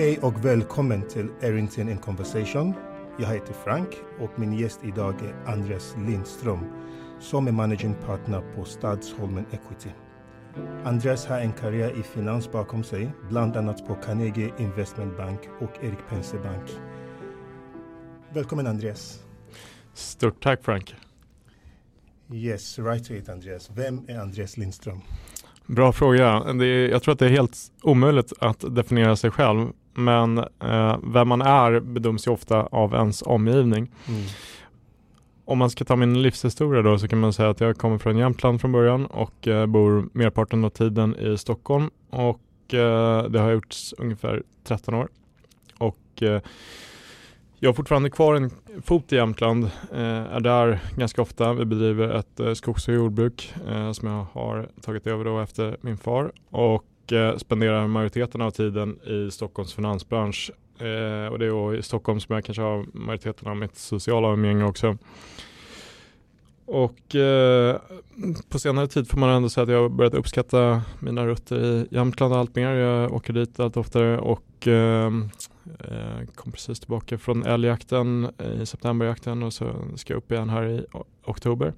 Hej 0.00 0.18
och 0.18 0.44
välkommen 0.44 1.08
till 1.08 1.28
Errington 1.40 1.88
in 1.88 1.98
Conversation. 1.98 2.74
Jag 3.18 3.28
heter 3.28 3.52
Frank 3.52 3.88
och 4.20 4.38
min 4.38 4.52
gäst 4.52 4.80
idag 4.84 5.14
är 5.22 5.52
Andreas 5.52 5.94
Lindström 6.06 6.58
som 7.18 7.48
är 7.48 7.52
managing 7.52 7.94
partner 7.94 8.42
på 8.56 8.64
Stadsholmen 8.64 9.44
Equity. 9.52 9.90
Andreas 10.84 11.26
har 11.26 11.40
en 11.40 11.52
karriär 11.52 11.98
i 12.00 12.02
finans 12.02 12.52
bakom 12.52 12.84
sig, 12.84 13.10
bland 13.28 13.56
annat 13.56 13.86
på 13.86 13.94
Carnegie 13.94 14.52
Investment 14.58 15.16
Bank 15.16 15.40
och 15.60 15.84
Erik 15.84 16.08
Penser 16.08 16.38
Bank. 16.38 16.70
Välkommen 18.32 18.66
Andreas. 18.66 19.22
Stort 19.94 20.42
tack 20.42 20.64
Frank. 20.64 20.94
Yes, 22.32 22.78
right 22.78 23.04
to 23.04 23.12
it 23.12 23.28
Andreas. 23.28 23.70
Vem 23.74 24.04
är 24.08 24.18
Andreas 24.18 24.56
Lindström? 24.56 25.00
Bra 25.66 25.92
fråga. 25.92 26.52
Det 26.52 26.66
är, 26.66 26.88
jag 26.88 27.02
tror 27.02 27.12
att 27.12 27.18
det 27.18 27.26
är 27.26 27.30
helt 27.30 27.58
omöjligt 27.82 28.32
att 28.38 28.74
definiera 28.74 29.16
sig 29.16 29.30
själv. 29.30 29.68
Men 29.94 30.38
eh, 30.38 30.96
vem 31.02 31.28
man 31.28 31.42
är 31.42 31.80
bedöms 31.80 32.26
ju 32.26 32.30
ofta 32.30 32.62
av 32.62 32.94
ens 32.94 33.22
omgivning. 33.22 33.90
Mm. 34.08 34.22
Om 35.44 35.58
man 35.58 35.70
ska 35.70 35.84
ta 35.84 35.96
min 35.96 36.22
livshistoria 36.22 36.82
då 36.82 36.98
så 36.98 37.08
kan 37.08 37.20
man 37.20 37.32
säga 37.32 37.50
att 37.50 37.60
jag 37.60 37.76
kommer 37.76 37.98
från 37.98 38.16
Jämtland 38.16 38.60
från 38.60 38.72
början 38.72 39.06
och 39.06 39.48
eh, 39.48 39.66
bor 39.66 40.08
merparten 40.12 40.64
av 40.64 40.70
tiden 40.70 41.16
i 41.16 41.38
Stockholm. 41.38 41.90
Och 42.10 42.74
eh, 42.74 43.24
det 43.24 43.40
har 43.40 43.50
gjorts 43.50 43.94
ungefär 43.98 44.42
13 44.64 44.94
år. 44.94 45.08
Och 45.78 46.22
eh, 46.22 46.40
jag 47.58 47.68
har 47.68 47.74
fortfarande 47.74 48.10
kvar 48.10 48.34
en 48.34 48.50
fot 48.82 49.12
i 49.12 49.16
Jämtland, 49.16 49.64
eh, 49.92 50.34
är 50.34 50.40
där 50.40 50.80
ganska 50.96 51.22
ofta. 51.22 51.52
Vi 51.52 51.64
bedriver 51.64 52.08
ett 52.08 52.40
eh, 52.40 52.52
skogs 52.52 52.88
och 52.88 52.94
jordbruk 52.94 53.54
som 53.92 54.08
jag 54.08 54.26
har 54.32 54.68
tagit 54.80 55.06
över 55.06 55.24
då 55.24 55.40
efter 55.40 55.76
min 55.80 55.98
far 55.98 56.32
och 56.50 56.84
Eh, 57.12 57.36
spenderar 57.36 57.86
majoriteten 57.86 58.40
av 58.40 58.50
tiden 58.50 58.98
i 59.00 59.30
Stockholms 59.30 59.74
finansbransch. 59.74 60.50
Eh, 60.78 61.32
och 61.32 61.38
det 61.38 61.46
är 61.46 61.74
i 61.74 61.82
Stockholm 61.82 62.20
som 62.20 62.34
jag 62.34 62.44
kanske 62.44 62.62
har 62.62 62.86
majoriteten 62.92 63.48
av 63.48 63.56
mitt 63.56 63.76
sociala 63.76 64.32
umgänge 64.32 64.64
också. 64.64 64.98
Och 66.66 67.14
eh, 67.14 67.76
på 68.48 68.58
senare 68.58 68.86
tid 68.86 69.08
får 69.08 69.18
man 69.18 69.30
ändå 69.30 69.48
säga 69.48 69.62
att 69.62 69.70
jag 69.70 69.82
har 69.82 69.88
börjat 69.88 70.14
uppskatta 70.14 70.82
mina 71.00 71.26
rutter 71.26 71.64
i 71.64 71.86
Jämtland 71.90 72.34
allt 72.34 72.56
mer. 72.56 72.70
Jag 72.70 73.12
åker 73.12 73.32
dit 73.32 73.60
allt 73.60 73.76
oftare 73.76 74.18
och 74.18 74.68
eh, 74.68 75.10
Eh, 75.78 76.26
kom 76.34 76.52
precis 76.52 76.80
tillbaka 76.80 77.18
från 77.18 77.46
älgjakten 77.46 78.28
eh, 78.38 78.62
i 78.62 78.66
septemberjakten 78.66 79.42
och 79.42 79.52
så 79.52 79.74
ska 79.96 80.12
jag 80.12 80.18
upp 80.18 80.32
igen 80.32 80.48
här 80.48 80.66
i 80.66 80.84
oktober. 81.24 81.72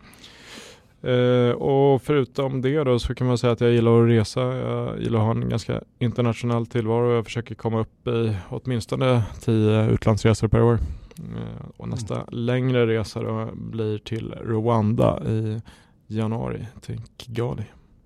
Eh, 1.03 1.51
och 1.51 2.03
förutom 2.03 2.63
det 2.63 2.85
då 2.85 2.99
så 2.99 3.15
kan 3.15 3.27
man 3.27 3.39
säga 3.39 3.53
att 3.53 3.61
jag 3.61 3.71
gillar 3.73 4.03
att 4.03 4.09
resa. 4.09 4.41
Jag 4.41 5.01
gillar 5.01 5.19
att 5.19 5.25
ha 5.25 5.31
en 5.31 5.49
ganska 5.49 5.83
internationell 5.99 6.67
tillvaro. 6.67 7.15
Jag 7.15 7.25
försöker 7.25 7.55
komma 7.55 7.81
upp 7.81 8.07
i 8.07 8.37
åtminstone 8.49 9.23
tio 9.41 9.91
utlandsresor 9.91 10.49
per 10.49 10.63
år. 10.63 10.79
Eh, 11.19 11.71
och 11.77 11.89
nästa 11.89 12.15
mm. 12.15 12.27
längre 12.31 12.87
resa 12.87 13.23
då 13.23 13.49
blir 13.55 13.99
till 13.99 14.33
Rwanda 14.33 15.23
i 15.27 15.61
januari 16.07 16.67
till 16.81 17.01
Kigali. 17.17 17.65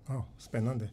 Oh, 0.09 0.23
spännande. 0.39 0.89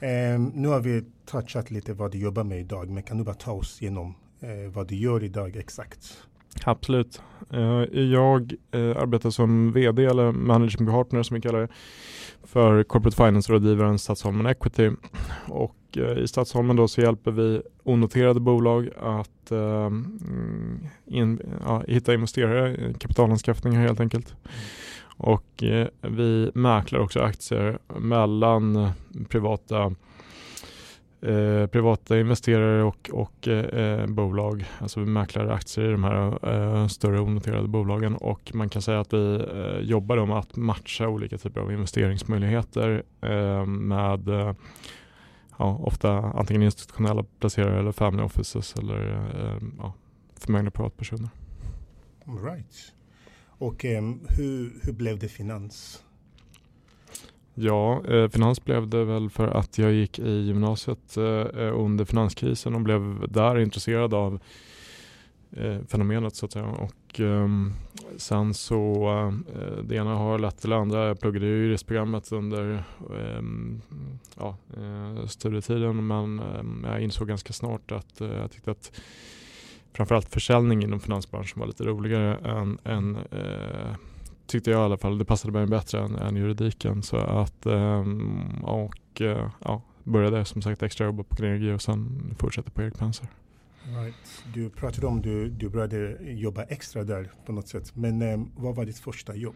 Um, 0.00 0.52
nu 0.54 0.68
har 0.68 0.80
vi 0.80 1.04
touchat 1.26 1.70
lite 1.70 1.92
vad 1.92 2.12
du 2.12 2.18
jobbar 2.18 2.44
med 2.44 2.60
idag, 2.60 2.90
men 2.90 3.02
kan 3.02 3.18
du 3.18 3.24
bara 3.24 3.34
ta 3.34 3.52
oss 3.52 3.82
igenom 3.82 4.14
uh, 4.42 4.70
vad 4.72 4.88
du 4.88 4.94
gör 4.94 5.24
idag 5.24 5.56
exakt? 5.56 6.22
Absolut. 6.64 7.22
Uh, 7.54 7.84
jag 7.92 8.52
uh, 8.74 8.96
arbetar 8.96 9.30
som 9.30 9.72
vd 9.72 10.04
eller 10.04 10.32
managing 10.32 10.86
partner 10.86 11.22
som 11.22 11.34
vi 11.34 11.40
kallar 11.40 11.60
det 11.60 11.68
för 12.42 12.82
corporate 12.82 13.16
finance-rådgivaren 13.16 13.98
Stadsholmen 13.98 14.46
Equity. 14.46 14.90
Och 15.48 15.76
i 16.16 16.28
Stadsholmen 16.28 16.76
då 16.76 16.88
så 16.88 17.00
hjälper 17.00 17.30
vi 17.30 17.62
onoterade 17.82 18.40
bolag 18.40 18.88
att 19.00 19.52
in, 21.06 21.40
ja, 21.64 21.82
hitta 21.88 22.14
investerare, 22.14 22.94
kapitalanskaffningar 22.98 23.80
helt 23.80 24.00
enkelt. 24.00 24.34
Mm. 24.44 24.54
Och 25.20 25.62
eh, 25.62 25.88
vi 26.00 26.50
mäklar 26.54 27.00
också 27.00 27.20
aktier 27.20 27.78
mellan 27.98 28.90
privata 29.28 29.94
Eh, 31.22 31.66
privata 31.66 32.20
investerare 32.20 32.82
och, 32.82 33.10
och 33.12 33.48
eh, 33.48 34.06
bolag. 34.06 34.64
Alltså 34.78 35.00
vi 35.00 35.06
mäklar 35.06 35.46
aktier 35.46 35.88
i 35.88 35.92
de 35.92 36.04
här 36.04 36.48
eh, 36.48 36.86
större 36.86 37.20
onoterade 37.20 37.68
bolagen 37.68 38.16
och 38.16 38.50
man 38.54 38.68
kan 38.68 38.82
säga 38.82 39.00
att 39.00 39.12
vi 39.12 39.46
eh, 39.54 39.78
jobbar 39.78 40.26
med 40.26 40.38
att 40.38 40.56
matcha 40.56 41.08
olika 41.08 41.38
typer 41.38 41.60
av 41.60 41.72
investeringsmöjligheter 41.72 43.02
eh, 43.20 43.66
med 43.66 44.28
eh, 44.28 44.54
ja, 45.58 45.76
ofta 45.76 46.10
antingen 46.12 46.62
institutionella 46.62 47.24
placerare 47.38 47.78
eller 47.78 47.92
family 47.92 48.22
offices 48.22 48.74
eller 48.76 49.10
eh, 49.10 49.62
ja, 49.78 49.92
förmögna 50.38 50.70
privatpersoner. 50.70 51.28
All 52.26 52.44
right. 52.44 52.92
Och 53.48 53.84
eh, 53.84 54.02
hur, 54.28 54.80
hur 54.82 54.92
blev 54.92 55.18
det 55.18 55.28
finans? 55.28 56.04
Ja, 57.62 58.02
eh, 58.08 58.28
finans 58.28 58.64
blev 58.64 58.88
det 58.88 59.04
väl 59.04 59.30
för 59.30 59.48
att 59.48 59.78
jag 59.78 59.92
gick 59.92 60.18
i 60.18 60.40
gymnasiet 60.40 61.16
eh, 61.16 61.24
eh, 61.24 61.80
under 61.80 62.04
finanskrisen 62.04 62.74
och 62.74 62.80
blev 62.80 63.26
där 63.28 63.58
intresserad 63.58 64.14
av 64.14 64.40
eh, 65.56 65.78
fenomenet 65.88 66.36
så 66.36 66.46
att 66.46 66.52
säga. 66.52 66.66
Och 66.66 67.20
ehm, 67.20 67.72
sen 68.16 68.54
så, 68.54 69.08
eh, 69.54 69.84
det 69.84 69.96
ena 69.96 70.14
har 70.14 70.38
lett 70.38 70.58
till 70.58 70.70
det 70.70 70.76
andra. 70.76 71.06
Jag 71.06 71.20
pluggade 71.20 71.46
ju 71.46 71.52
juristprogrammet 71.52 72.32
under 72.32 72.84
ehm, 73.20 73.80
ja, 74.36 74.56
eh, 74.76 75.26
studietiden 75.26 76.06
men 76.06 76.38
ehm, 76.38 76.86
jag 76.88 77.02
insåg 77.02 77.28
ganska 77.28 77.52
snart 77.52 77.92
att 77.92 78.20
eh, 78.20 78.32
jag 78.32 78.50
tyckte 78.50 78.70
att 78.70 79.00
framförallt 79.92 80.28
försäljning 80.28 80.82
inom 80.82 81.00
finansbranschen 81.00 81.60
var 81.60 81.66
lite 81.66 81.84
roligare 81.84 82.36
än, 82.36 82.78
än 82.84 83.16
eh, 83.16 83.94
tyckte 84.50 84.70
jag 84.70 84.80
i 84.80 84.84
alla 84.84 84.96
fall. 84.96 85.18
Det 85.18 85.24
passade 85.24 85.52
mig 85.52 85.66
bättre 85.66 86.00
än, 86.00 86.16
än 86.16 86.36
juridiken. 86.36 87.02
Så 87.02 87.16
att, 87.16 87.66
eh, 87.66 88.04
och 88.62 89.20
eh, 89.20 89.50
ja, 89.64 89.82
började 90.04 90.44
som 90.44 90.62
sagt 90.62 90.82
extra 90.82 91.06
jobba 91.06 91.22
på 91.22 91.36
Carnegie 91.36 91.74
och 91.74 91.82
sen 91.82 92.20
fortsatte 92.38 92.70
på 92.70 92.82
Erik 92.82 92.98
Penser. 92.98 93.28
Right. 93.84 94.44
Du 94.54 94.70
pratade 94.70 95.06
om 95.06 95.16
att 95.16 95.22
du, 95.22 95.48
du 95.48 95.68
började 95.68 96.16
jobba 96.20 96.62
extra 96.62 97.04
där 97.04 97.30
på 97.46 97.52
något 97.52 97.68
sätt. 97.68 97.96
Men 97.96 98.22
eh, 98.22 98.40
vad 98.56 98.74
var 98.74 98.84
ditt 98.84 98.98
första 98.98 99.34
jobb? 99.34 99.54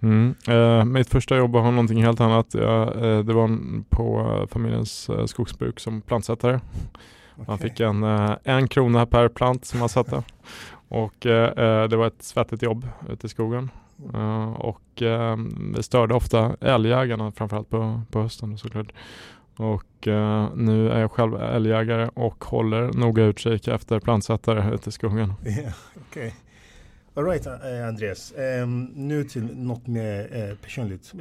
Mm. 0.00 0.34
Eh, 0.48 0.84
mitt 0.84 1.08
första 1.08 1.36
jobb 1.36 1.52
var 1.52 1.62
någonting 1.62 2.02
helt 2.02 2.20
annat. 2.20 2.54
Jag, 2.54 2.88
eh, 2.88 3.24
det 3.24 3.32
var 3.32 3.58
på 3.88 4.46
familjens 4.50 5.08
eh, 5.08 5.24
skogsbruk 5.24 5.80
som 5.80 6.00
plantsättare. 6.00 6.60
Okay. 7.34 7.44
Man 7.46 7.58
fick 7.58 7.80
en, 7.80 8.02
eh, 8.02 8.36
en 8.44 8.68
krona 8.68 9.06
per 9.06 9.28
plant 9.28 9.64
som 9.64 9.80
man 9.80 9.88
satte. 9.88 10.22
Och 10.88 11.26
eh, 11.26 11.88
det 11.88 11.96
var 11.96 12.06
ett 12.06 12.22
svettigt 12.22 12.62
jobb 12.62 12.88
ute 13.08 13.26
i 13.26 13.30
skogen. 13.30 13.70
Uh, 14.14 14.52
och 14.52 15.02
uh, 15.02 15.36
vi 15.76 15.82
störde 15.82 16.14
ofta 16.14 16.56
älgjägarna 16.60 17.32
framförallt 17.32 17.70
på, 17.70 18.02
på 18.10 18.22
hösten 18.22 18.58
såklart. 18.58 18.92
Och 19.56 20.06
uh, 20.06 20.48
nu 20.56 20.90
är 20.90 21.00
jag 21.00 21.10
själv 21.10 21.34
älgjägare 21.34 22.10
och 22.14 22.44
håller 22.44 22.92
noga 22.92 23.24
utkik 23.24 23.68
efter 23.68 24.00
plantsättare 24.00 24.74
ute 24.74 24.88
i 24.88 24.92
skogen. 24.92 25.32
Yeah, 25.46 25.72
okay. 26.10 26.30
All 27.14 27.24
right, 27.24 27.46
Andreas. 27.88 28.34
Um, 28.62 28.84
nu 28.84 29.24
till 29.24 29.56
något 29.56 29.86
mer 29.86 30.56
personligt. 30.62 31.12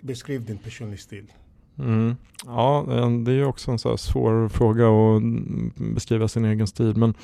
beskriv 0.00 0.44
din 0.44 0.58
personliga 0.58 0.98
stil. 0.98 1.32
Mm. 1.78 2.16
Ja, 2.46 2.86
det 3.26 3.32
är 3.32 3.44
också 3.44 3.70
en 3.70 3.78
så 3.78 3.96
svår 3.96 4.48
fråga 4.48 4.88
att 4.88 5.22
beskriva 5.94 6.28
sin 6.28 6.44
egen 6.44 6.66
stil. 6.66 6.96
Men 6.96 7.10
eh, 7.10 7.14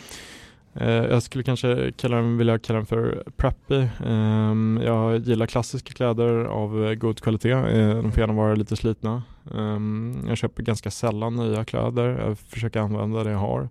jag 0.73 1.23
skulle 1.23 1.45
kanske 1.45 1.93
kalla 1.97 2.17
den, 2.17 2.39
vilja 2.39 2.59
kalla 2.59 2.77
den 2.77 2.87
för 2.87 3.25
preppy. 3.37 3.89
Eh, 4.07 4.85
jag 4.85 5.19
gillar 5.19 5.47
klassiska 5.47 5.93
kläder 5.93 6.45
av 6.45 6.95
god 6.95 7.21
kvalitet. 7.21 7.53
Eh, 7.53 8.03
de 8.03 8.13
får 8.13 8.21
gärna 8.21 8.33
vara 8.33 8.55
lite 8.55 8.77
slitna. 8.77 9.23
Ehm, 9.55 10.25
jag 10.29 10.39
köper 10.39 10.63
ganska 10.63 10.91
sällan 10.91 11.37
nya 11.37 11.65
kläder. 11.65 12.09
Jag 12.27 12.39
försöker 12.39 12.81
använda 12.81 13.25
det 13.25 13.31
jag 13.31 13.39
har. 13.39 13.69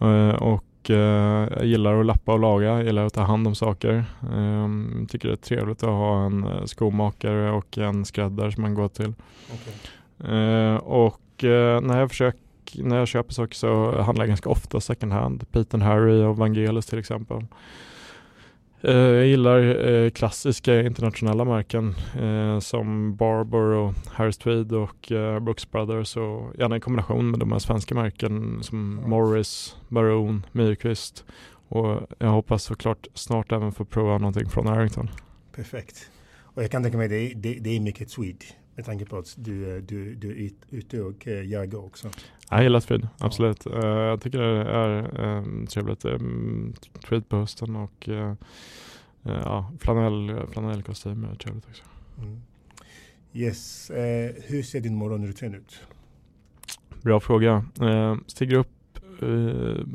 Eh, 0.00 0.34
och 0.34 0.90
eh, 0.90 1.48
jag 1.56 1.64
gillar 1.64 2.00
att 2.00 2.06
lappa 2.06 2.32
och 2.32 2.38
laga, 2.38 2.66
jag 2.66 2.84
gillar 2.84 3.06
att 3.06 3.14
ta 3.14 3.22
hand 3.22 3.46
om 3.46 3.54
saker. 3.54 4.04
Um, 4.32 5.06
tycker 5.10 5.28
det 5.28 5.34
är 5.34 5.36
trevligt 5.36 5.82
att 5.82 5.88
ha 5.88 6.24
en 6.24 6.44
eh, 6.44 6.64
skomakare 6.64 7.50
och 7.50 7.78
en 7.78 8.04
skräddare 8.04 8.52
som 8.52 8.62
man 8.62 8.74
går 8.74 8.88
till. 8.88 9.14
Okay. 9.54 10.76
Och 10.76 11.20
när 11.82 12.00
jag 12.00 12.10
försöker 12.10 12.40
när 12.74 12.96
jag 12.98 13.08
köper 13.08 13.32
saker 13.32 13.54
så 13.54 14.00
handlar 14.02 14.24
jag 14.24 14.28
ganska 14.28 14.48
ofta 14.48 14.80
second 14.80 15.12
hand. 15.12 15.52
Pete 15.52 15.78
Harry 15.78 16.22
och 16.22 16.36
Vangelis 16.36 16.86
till 16.86 16.98
exempel. 16.98 17.46
Eh, 18.82 18.94
jag 18.94 19.26
gillar 19.26 19.88
eh, 19.88 20.10
klassiska 20.10 20.80
internationella 20.80 21.44
märken 21.44 21.94
eh, 22.20 22.58
som 22.58 23.16
Barbour 23.16 23.72
och 23.72 23.94
Harris 24.12 24.38
Tweed 24.38 24.72
och 24.72 25.12
Brooks 25.42 25.70
Brothers 25.70 26.16
och 26.16 26.54
gärna 26.58 26.76
i 26.76 26.80
kombination 26.80 27.30
med 27.30 27.40
de 27.40 27.52
här 27.52 27.58
svenska 27.58 27.94
märken 27.94 28.62
som 28.62 28.94
Morris, 28.94 29.76
Baron, 29.88 30.46
Myrkvist 30.52 31.24
och 31.68 32.00
jag 32.18 32.28
hoppas 32.28 32.62
såklart 32.62 33.06
snart 33.14 33.52
även 33.52 33.72
få 33.72 33.84
prova 33.84 34.18
någonting 34.18 34.48
från 34.48 34.68
Arrington. 34.68 35.10
Perfekt. 35.56 36.10
Och 36.42 36.62
jag 36.62 36.70
kan 36.70 36.82
tänka 36.82 36.98
mig 36.98 37.08
det, 37.08 37.32
det, 37.34 37.54
det 37.60 37.76
är 37.76 37.80
mycket 37.80 38.10
Swede 38.10 38.44
med 38.80 38.86
tanke 38.86 39.04
på 39.04 39.18
att 39.18 39.34
du, 39.38 39.80
du, 39.80 40.14
du 40.14 41.02
och 41.02 41.26
jagar 41.26 41.78
också. 41.78 42.10
Jag 42.50 42.62
gillar 42.62 42.80
frid, 42.80 43.08
absolut. 43.18 43.64
Ja. 43.64 44.02
Jag 44.02 44.22
tycker 44.22 44.38
det 44.38 44.70
är 44.70 45.20
um, 45.24 45.66
trevligt. 45.66 46.04
Um, 46.04 46.74
frid 47.04 47.28
på 47.28 47.36
hösten 47.36 47.76
och 47.76 48.08
uh, 48.08 48.34
ja, 49.22 49.72
flanell, 49.80 50.46
flanellkostym 50.52 51.24
är 51.24 51.34
trevligt 51.34 51.64
också. 51.68 51.82
Mm. 52.18 52.40
Yes, 53.32 53.90
uh, 53.90 53.96
hur 54.44 54.62
ser 54.62 54.80
din 54.80 54.94
morgonrutin 54.94 55.54
ut? 55.54 55.80
Bra 57.02 57.20
fråga. 57.20 57.64
Uh, 57.82 58.16
stiger 58.26 58.56
upp 58.56 58.98
uh, 59.22 59.86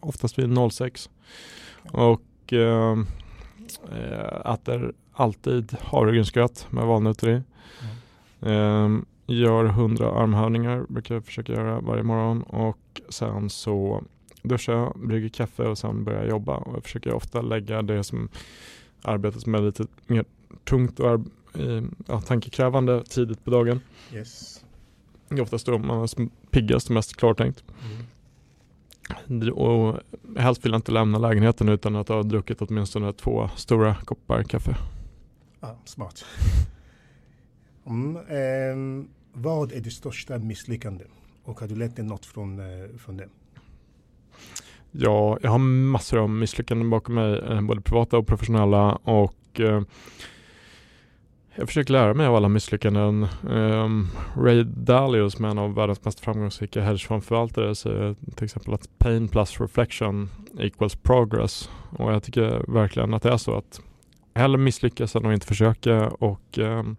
oftast 0.00 0.38
vid 0.38 0.72
06 0.72 1.10
och 1.92 2.52
uh, 2.52 3.02
äter 4.54 4.92
alltid 5.12 5.76
havregrynsgröt 5.80 6.66
med 6.70 6.86
valnötter 6.86 7.28
i. 7.28 7.32
Mm. 7.32 7.95
Gör 9.26 9.64
100 9.64 10.10
armhävningar, 10.10 10.86
brukar 10.88 11.14
jag 11.14 11.24
försöka 11.24 11.52
göra 11.52 11.80
varje 11.80 12.02
morgon 12.02 12.42
och 12.42 13.00
sen 13.08 13.50
så 13.50 14.04
duschar 14.42 14.72
jag, 14.72 14.98
brygger 14.98 15.28
kaffe 15.28 15.62
och 15.62 15.78
sen 15.78 16.04
börjar 16.04 16.20
jag 16.20 16.28
jobba. 16.28 16.56
Och 16.56 16.76
jag 16.76 16.82
försöker 16.82 17.12
ofta 17.14 17.42
lägga 17.42 17.82
det 17.82 18.04
som 18.04 18.28
arbetet 19.02 19.42
som 19.42 19.54
är 19.54 19.62
lite 19.62 19.86
mer 20.06 20.24
tungt 20.64 21.00
och 21.00 21.20
ja, 22.06 22.20
tankekrävande 22.20 23.04
tidigt 23.04 23.44
på 23.44 23.50
dagen. 23.50 23.80
Yes. 24.12 24.64
Det 25.28 25.34
är 25.34 25.40
oftast 25.40 25.66
då 25.66 25.78
man 25.78 26.02
är 26.02 26.28
piggast 26.50 26.88
och 26.88 26.94
mest 26.94 27.16
klartänkt. 27.16 27.64
Mm. 29.28 29.52
Och 29.52 29.96
helst 30.36 30.64
vill 30.64 30.72
jag 30.72 30.78
inte 30.78 30.92
lämna 30.92 31.18
lägenheten 31.18 31.68
utan 31.68 31.96
att 31.96 32.08
ha 32.08 32.22
druckit 32.22 32.62
åtminstone 32.62 33.12
två 33.12 33.50
stora 33.56 33.94
koppar 33.94 34.42
kaffe. 34.42 34.76
Ah, 35.60 35.74
smart. 35.84 36.24
Mm, 37.86 38.16
eh, 38.16 39.06
vad 39.32 39.72
är 39.72 39.80
det 39.80 39.90
största 39.90 40.38
misslyckandet 40.38 41.08
Och 41.44 41.60
har 41.60 41.68
du 41.68 41.76
lärt 41.76 41.96
dig 41.96 42.04
något 42.04 42.26
från, 42.26 42.60
eh, 42.60 42.96
från 42.98 43.16
det? 43.16 43.28
Ja, 44.90 45.38
jag 45.42 45.50
har 45.50 45.58
massor 45.58 46.18
av 46.18 46.30
misslyckanden 46.30 46.90
bakom 46.90 47.14
mig, 47.14 47.38
eh, 47.38 47.60
både 47.60 47.80
privata 47.80 48.18
och 48.18 48.26
professionella. 48.26 48.92
Och 48.92 49.60
eh, 49.60 49.82
jag 51.54 51.68
försöker 51.68 51.92
lära 51.92 52.14
mig 52.14 52.26
av 52.26 52.34
alla 52.34 52.48
misslyckanden. 52.48 53.26
Um, 53.48 54.08
Ray 54.36 54.64
Dalio 54.64 55.30
som 55.30 55.44
är 55.44 55.48
en 55.48 55.58
av 55.58 55.74
världens 55.74 56.04
mest 56.04 56.20
framgångsrika 56.20 56.82
hedgefondförvaltare 56.82 57.74
säger 57.74 58.14
till 58.34 58.44
exempel 58.44 58.74
att 58.74 58.98
pain 58.98 59.28
plus 59.28 59.60
reflection 59.60 60.28
equals 60.58 60.96
progress. 60.96 61.70
Och 61.90 62.12
jag 62.12 62.22
tycker 62.22 62.72
verkligen 62.72 63.14
att 63.14 63.22
det 63.22 63.30
är 63.30 63.36
så 63.36 63.56
att 63.56 63.80
hellre 64.34 64.58
misslyckas 64.58 65.16
än 65.16 65.26
att 65.26 65.34
inte 65.34 65.46
försöka. 65.46 66.08
Och 66.08 66.58
um, 66.58 66.96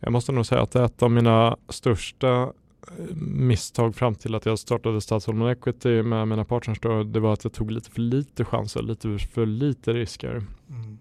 jag 0.00 0.12
måste 0.12 0.32
nog 0.32 0.46
säga 0.46 0.62
att 0.62 0.76
ett 0.76 1.02
av 1.02 1.10
mina 1.10 1.56
största 1.68 2.42
eh, 2.88 3.14
misstag 3.16 3.94
fram 3.94 4.14
till 4.14 4.34
att 4.34 4.46
jag 4.46 4.58
startade 4.58 5.00
Stadsholmen 5.00 5.48
Equity 5.48 6.02
med 6.02 6.28
mina 6.28 6.44
partners 6.44 6.80
då, 6.80 7.02
det 7.02 7.20
var 7.20 7.32
att 7.32 7.44
jag 7.44 7.52
tog 7.52 7.70
lite 7.70 7.90
för 7.90 8.00
lite 8.00 8.44
chanser, 8.44 8.82
lite 8.82 9.18
för 9.18 9.46
lite 9.46 9.92
risker. 9.92 10.42
Mm. 10.68 10.98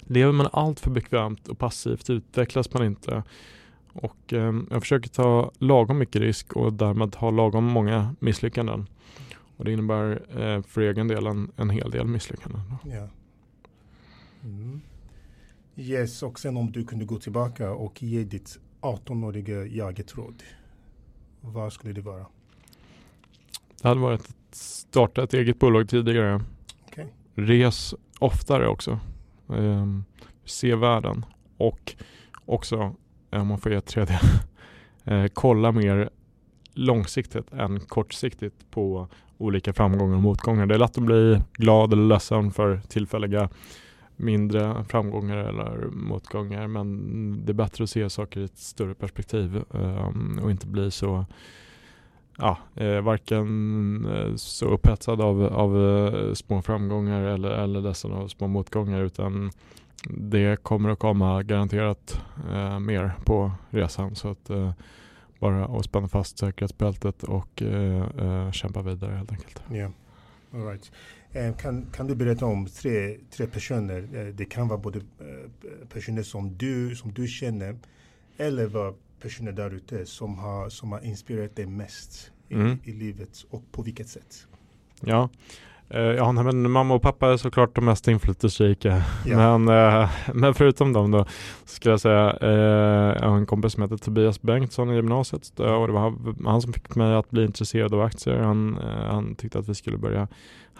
Lever 0.00 0.32
man 0.32 0.48
allt 0.52 0.80
för 0.80 0.90
bekvämt 0.90 1.48
och 1.48 1.58
passivt 1.58 2.10
utvecklas 2.10 2.74
man 2.74 2.84
inte. 2.84 3.22
Och 3.92 4.32
eh, 4.32 4.54
jag 4.70 4.82
försöker 4.82 5.08
ta 5.08 5.50
lagom 5.58 5.98
mycket 5.98 6.22
risk 6.22 6.52
och 6.52 6.72
därmed 6.72 7.14
ha 7.14 7.30
lagom 7.30 7.64
många 7.64 8.14
misslyckanden. 8.20 8.86
Och 9.56 9.64
det 9.64 9.72
innebär 9.72 10.22
eh, 10.40 10.62
för 10.62 10.80
egen 10.80 11.08
del 11.08 11.26
en, 11.26 11.50
en 11.56 11.70
hel 11.70 11.90
del 11.90 12.06
misslyckanden. 12.06 12.60
Ja. 12.84 13.08
Mm. 14.44 14.80
Yes, 15.80 16.22
och 16.22 16.38
sen 16.38 16.56
om 16.56 16.72
du 16.72 16.84
kunde 16.84 17.04
gå 17.04 17.18
tillbaka 17.18 17.70
och 17.70 18.02
ge 18.02 18.24
ditt 18.24 18.58
18-åriga 18.80 19.66
jag 19.66 19.98
ett 19.98 20.16
råd. 20.16 20.42
Vad 21.40 21.72
skulle 21.72 21.92
det 21.92 22.00
vara? 22.00 22.26
Det 23.82 23.88
hade 23.88 24.00
varit 24.00 24.20
att 24.20 24.54
starta 24.54 25.22
ett 25.22 25.34
eget 25.34 25.58
bolag 25.58 25.88
tidigare. 25.88 26.42
Okay. 26.88 27.06
Res 27.34 27.94
oftare 28.18 28.68
också. 28.68 29.00
Um, 29.46 30.04
se 30.44 30.74
världen 30.74 31.24
och 31.56 31.94
också, 32.44 32.94
om 33.30 33.46
man 33.46 33.58
får 33.58 33.72
ge 33.72 33.78
ett 33.78 33.86
tredje, 33.86 34.20
uh, 35.10 35.26
kolla 35.34 35.72
mer 35.72 36.10
långsiktigt 36.74 37.52
än 37.52 37.80
kortsiktigt 37.80 38.70
på 38.70 39.08
olika 39.38 39.72
framgångar 39.72 40.14
och 40.14 40.22
motgångar. 40.22 40.66
Det 40.66 40.74
är 40.74 40.78
lätt 40.78 40.98
att 40.98 41.04
bli 41.04 41.40
glad 41.52 41.92
eller 41.92 42.04
ledsen 42.04 42.50
för 42.50 42.80
tillfälliga 42.88 43.48
mindre 44.20 44.84
framgångar 44.84 45.36
eller 45.36 45.86
motgångar 45.86 46.66
men 46.66 47.42
det 47.44 47.52
är 47.52 47.54
bättre 47.54 47.84
att 47.84 47.90
se 47.90 48.10
saker 48.10 48.40
i 48.40 48.44
ett 48.44 48.58
större 48.58 48.94
perspektiv 48.94 49.62
ehm, 49.74 50.40
och 50.42 50.50
inte 50.50 50.66
bli 50.66 50.90
så 50.90 51.24
ja, 52.38 52.58
eh, 52.74 53.00
varken 53.00 54.06
eh, 54.06 54.34
så 54.36 54.66
upphetsad 54.66 55.20
av, 55.20 55.44
av 55.44 55.86
eh, 55.86 56.34
små 56.34 56.62
framgångar 56.62 57.22
eller, 57.22 57.50
eller 57.50 57.80
ledsen 57.80 58.12
av 58.12 58.28
små 58.28 58.46
motgångar 58.46 59.02
utan 59.02 59.50
det 60.08 60.62
kommer 60.62 60.90
att 60.90 60.98
komma 60.98 61.42
garanterat 61.42 62.20
eh, 62.52 62.78
mer 62.78 63.12
på 63.24 63.52
resan 63.70 64.14
så 64.14 64.28
att 64.28 64.50
eh, 64.50 64.72
bara 65.38 65.64
att 65.64 65.84
spänna 65.84 66.08
fast 66.08 66.38
säkerhetsbältet 66.38 67.22
och 67.22 67.62
eh, 67.62 68.04
eh 68.18 68.50
kämpa 68.52 68.82
vidare 68.82 69.14
helt 69.14 69.32
enkelt. 69.32 69.62
Yeah. 69.72 69.90
All 70.54 70.66
right. 70.66 70.92
Eh, 71.32 71.56
kan, 71.56 71.86
kan 71.92 72.06
du 72.06 72.14
berätta 72.14 72.46
om 72.46 72.66
tre, 72.66 73.18
tre 73.30 73.46
personer? 73.46 74.08
Eh, 74.14 74.34
det 74.34 74.44
kan 74.44 74.68
vara 74.68 74.78
både 74.78 74.98
eh, 74.98 75.86
personer 75.88 76.22
som 76.22 76.56
du, 76.56 76.96
som 76.96 77.12
du 77.12 77.26
känner 77.26 77.78
eller 78.36 78.66
var 78.66 78.94
personer 79.20 79.52
där 79.52 79.70
ute 79.70 80.06
som 80.06 80.38
har, 80.38 80.68
som 80.68 80.92
har 80.92 81.00
inspirerat 81.00 81.56
dig 81.56 81.66
mest 81.66 82.32
i, 82.48 82.54
mm. 82.54 82.78
i 82.84 82.92
livet 82.92 83.46
och 83.50 83.72
på 83.72 83.82
vilket 83.82 84.08
sätt? 84.08 84.46
Ja, 85.00 85.28
Ja, 86.16 86.32
men 86.32 86.70
mamma 86.70 86.94
och 86.94 87.02
pappa 87.02 87.32
är 87.32 87.36
såklart 87.36 87.74
de 87.74 87.84
mest 87.84 88.08
inflytelserika. 88.08 89.02
Ja. 89.26 89.58
Men, 89.58 90.08
men 90.34 90.54
förutom 90.54 90.92
dem 90.92 91.10
då 91.10 91.24
ska 91.64 91.90
jag 91.90 92.00
säga, 92.00 92.36
jag 93.20 93.28
har 93.28 93.36
en 93.36 93.46
kompis 93.46 93.72
som 93.72 93.82
heter 93.82 93.96
Tobias 93.96 94.42
Bengtsson 94.42 94.90
i 94.90 94.94
gymnasiet 94.94 95.60
och 95.60 95.86
det 95.86 95.92
var 95.92 96.14
han 96.50 96.62
som 96.62 96.72
fick 96.72 96.94
mig 96.94 97.14
att 97.14 97.30
bli 97.30 97.44
intresserad 97.44 97.94
av 97.94 98.00
aktier. 98.00 98.38
Han, 98.38 98.78
han 99.10 99.34
tyckte 99.34 99.58
att 99.58 99.68
vi 99.68 99.74
skulle 99.74 99.96
börja 99.96 100.28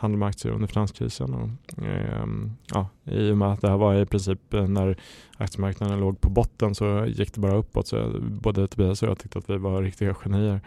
handla 0.01 0.19
med 0.19 0.29
aktier 0.29 0.53
under 0.53 0.67
finanskrisen. 0.67 1.35
Och, 1.35 1.85
eh, 1.85 2.27
ja, 2.73 2.89
I 3.05 3.31
och 3.31 3.39
med 3.39 3.53
att 3.53 3.61
det 3.61 3.69
här 3.69 3.77
var 3.77 3.95
i 3.95 4.07
princip 4.07 4.55
eh, 4.55 4.69
när 4.69 4.97
aktiemarknaden 5.37 6.01
låg 6.01 6.21
på 6.21 6.31
botten 6.31 6.75
så 6.75 7.05
gick 7.07 7.35
det 7.35 7.41
bara 7.41 7.55
uppåt. 7.55 7.87
Så 7.87 8.13
både 8.21 8.67
Tobias 8.67 9.03
och 9.03 9.09
jag 9.09 9.19
tyckte 9.19 9.39
att 9.39 9.51
vi 9.51 9.57
var 9.57 9.83
riktiga 9.83 10.15
genier. 10.15 10.61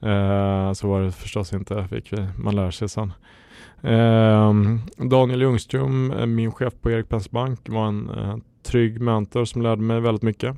Eh, 0.00 0.72
så 0.72 0.88
var 0.88 1.00
det 1.00 1.12
förstås 1.12 1.52
inte, 1.52 1.88
fick 1.88 2.12
vi, 2.12 2.26
man 2.36 2.56
lär 2.56 2.70
sig 2.70 2.88
sen. 2.88 3.12
Eh, 3.84 4.54
Daniel 4.96 5.40
Ljungström, 5.40 6.10
eh, 6.10 6.26
min 6.26 6.52
chef 6.52 6.74
på 6.80 6.90
Erik 6.90 7.08
Pens 7.08 7.30
Bank, 7.30 7.68
var 7.68 7.86
en 7.86 8.10
eh, 8.10 8.36
trygg 8.62 9.00
mentor 9.00 9.44
som 9.44 9.62
lärde 9.62 9.82
mig 9.82 10.00
väldigt 10.00 10.22
mycket. 10.22 10.56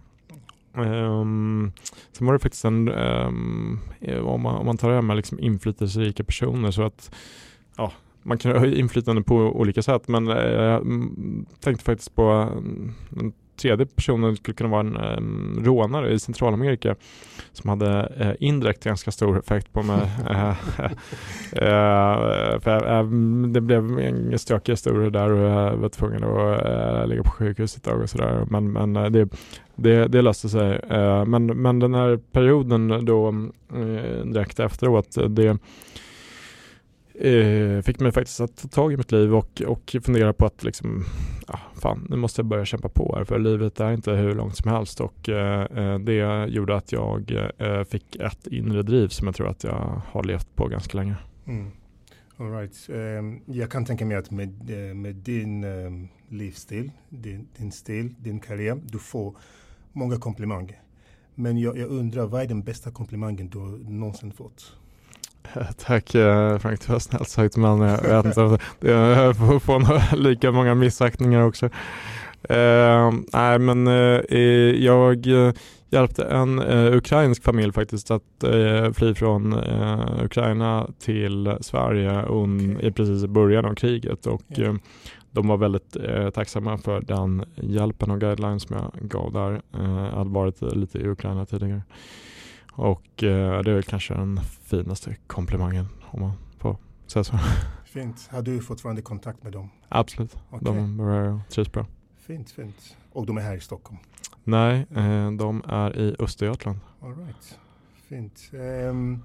Um, 0.76 1.72
sen 2.12 2.26
var 2.26 2.34
det 2.34 2.38
faktiskt 2.38 2.64
en, 2.64 2.88
um, 2.88 3.80
om, 4.22 4.42
man, 4.42 4.56
om 4.56 4.66
man 4.66 4.76
tar 4.76 4.88
det 4.88 4.94
här 4.94 5.02
med 5.02 5.16
liksom 5.16 5.40
inflytelserika 5.40 6.24
personer 6.24 6.70
så 6.70 6.82
att 6.82 7.14
ja, 7.76 7.92
man 8.22 8.38
kan 8.38 8.58
ha 8.58 8.66
inflytande 8.66 9.22
på 9.22 9.36
olika 9.36 9.82
sätt 9.82 10.08
men 10.08 10.28
eh, 10.28 10.36
jag 10.36 10.80
mm, 10.80 11.46
tänkte 11.60 11.84
faktiskt 11.84 12.14
på 12.14 12.22
mm, 12.30 13.32
tredje 13.56 13.86
personen 13.86 14.36
skulle 14.36 14.54
kunna 14.54 14.70
vara 14.70 14.80
en, 14.80 14.96
en 14.96 15.64
rånare 15.64 16.12
i 16.12 16.18
Centralamerika 16.18 16.94
som 17.52 17.70
hade 17.70 18.12
eh, 18.18 18.32
indirekt 18.40 18.84
ganska 18.84 19.10
stor 19.10 19.38
effekt 19.38 19.72
på 19.72 19.82
mig. 19.82 20.10
Eh, 21.52 21.68
eh, 21.68 22.60
för, 22.60 23.02
det 23.46 23.60
blev 23.60 23.98
en 23.98 24.38
stökig 24.38 24.72
historia 24.72 25.10
där 25.10 25.30
och 25.30 25.38
jag 25.38 25.76
var 25.76 25.88
tvungen 25.88 26.24
att 26.24 27.08
ligga 27.08 27.22
på 27.22 27.30
sjukhus 27.30 27.76
ett 27.76 27.82
tag 27.82 28.00
och 28.00 28.10
sådär. 28.10 28.46
Men, 28.50 28.72
men 28.72 28.92
det, 29.12 29.28
det, 29.74 30.06
det 30.06 30.22
löste 30.22 30.48
sig. 30.48 30.80
men, 31.26 31.46
men 31.46 31.78
den 31.78 31.94
här 31.94 32.16
perioden 32.32 33.04
då 33.04 33.34
direkt 34.24 34.60
efteråt, 34.60 35.16
det 35.28 35.58
eh, 37.18 37.82
fick 37.82 38.00
mig 38.00 38.12
faktiskt 38.12 38.40
att 38.40 38.56
ta 38.56 38.68
tag 38.68 38.92
i 38.92 38.96
mitt 38.96 39.12
liv 39.12 39.34
och, 39.34 39.62
och 39.66 39.96
fundera 40.02 40.32
på 40.32 40.46
att 40.46 40.64
liksom, 40.64 41.04
ja, 41.48 41.58
fan, 41.74 42.06
nu 42.10 42.16
måste 42.16 42.40
jag 42.40 42.46
börja 42.46 42.64
kämpa 42.64 42.88
på 42.88 43.14
här 43.16 43.24
för 43.24 43.38
livet 43.38 43.80
är 43.80 43.92
inte 43.92 44.12
hur 44.12 44.34
långt 44.34 44.56
som 44.56 44.70
helst 44.70 45.00
och 45.00 45.28
eh, 45.28 45.62
eh, 45.62 45.98
det 45.98 46.46
gjorde 46.48 46.76
att 46.76 46.92
jag 46.92 47.32
eh, 47.58 47.84
fick 47.84 48.16
ett 48.16 48.46
inre 48.46 48.82
driv 48.82 49.08
som 49.08 49.26
jag 49.26 49.36
tror 49.36 49.48
att 49.48 49.64
jag 49.64 50.02
har 50.06 50.24
levt 50.24 50.56
på 50.56 50.68
ganska 50.68 50.98
länge. 50.98 51.14
Mm. 51.46 51.70
All 52.38 52.50
right. 52.50 52.88
Um, 52.88 53.40
jag 53.46 53.70
kan 53.70 53.84
tänka 53.84 54.06
mig 54.06 54.16
att 54.16 54.30
med, 54.30 54.70
eh, 54.70 54.94
med 54.94 55.14
din 55.14 55.64
um, 55.64 56.08
livsstil, 56.28 56.90
din, 57.08 57.48
din 57.56 57.72
stil, 57.72 58.14
din 58.18 58.40
karriär, 58.40 58.80
du 58.84 58.98
får 58.98 59.36
många 59.92 60.16
komplimanger. 60.16 60.80
Men 61.34 61.58
jag, 61.58 61.78
jag 61.78 61.88
undrar, 61.88 62.26
vad 62.26 62.42
är 62.42 62.46
den 62.46 62.62
bästa 62.62 62.90
komplimangen 62.90 63.48
du 63.48 63.58
någonsin 63.90 64.32
fått? 64.32 64.76
Tack 65.78 66.14
eh, 66.14 66.58
Frank, 66.58 66.80
det 66.86 66.92
var 66.92 66.98
snällt 66.98 67.28
sagt 67.28 67.56
men 67.56 67.80
jag 67.80 68.02
vet 68.02 68.24
inte, 68.26 68.58
jag 68.80 69.36
får 69.36 69.58
få 69.58 70.00
lika 70.16 70.52
många 70.52 70.74
missaktningar 70.74 71.42
också. 71.42 71.66
Eh, 72.48 73.12
nej 73.32 73.58
men 73.58 73.86
eh, 73.86 74.20
jag 74.84 75.26
hjälpte 75.90 76.24
en 76.24 76.58
eh, 76.58 76.96
ukrainsk 76.96 77.42
familj 77.42 77.72
faktiskt 77.72 78.10
att 78.10 78.44
eh, 78.44 78.92
fly 78.92 79.14
från 79.14 79.52
eh, 79.52 80.24
Ukraina 80.24 80.90
till 80.98 81.56
Sverige 81.60 82.22
un, 82.22 82.80
i 82.80 82.92
precis 82.92 83.24
i 83.24 83.28
början 83.28 83.64
av 83.64 83.74
kriget 83.74 84.26
och 84.26 84.42
yeah. 84.56 84.76
de 85.30 85.48
var 85.48 85.56
väldigt 85.56 85.96
tacksamma 86.34 86.78
för 86.78 87.00
den 87.00 87.44
hjälpen 87.56 88.10
och 88.10 88.20
guidelines 88.20 88.62
som 88.62 88.76
jag 88.76 89.08
gav 89.08 89.32
där. 89.32 89.62
jag 89.72 90.18
hade 90.18 90.30
varit 90.30 90.62
lite 90.62 90.98
i 90.98 91.08
Ukraina 91.08 91.46
tidigare. 91.46 91.82
Och 92.76 93.02
det 93.16 93.28
är 93.28 93.74
väl 93.74 93.82
kanske 93.82 94.14
den 94.14 94.40
finaste 94.62 95.16
komplimangen 95.26 95.86
om 96.02 96.20
man 96.20 96.32
får 96.58 96.76
säga 97.06 97.24
så. 97.24 97.38
Fint. 97.84 98.28
Har 98.30 98.42
du 98.42 98.60
fortfarande 98.60 99.02
kontakt 99.02 99.42
med 99.42 99.52
dem? 99.52 99.70
Absolut. 99.88 100.36
Okay. 100.50 100.60
De 100.60 101.00
är 101.00 101.40
trivs 101.50 101.72
bra. 101.72 101.86
Fint, 102.16 102.50
fint. 102.50 102.96
Och 103.12 103.26
de 103.26 103.36
är 103.36 103.40
här 103.40 103.56
i 103.56 103.60
Stockholm? 103.60 103.98
Nej, 104.44 104.86
eh, 104.96 105.30
de 105.30 105.62
är 105.68 105.98
i 105.98 106.16
Östergötland. 106.18 106.78
All 107.00 107.16
right. 107.16 107.58
Fint. 108.08 108.50
Um, 108.52 109.22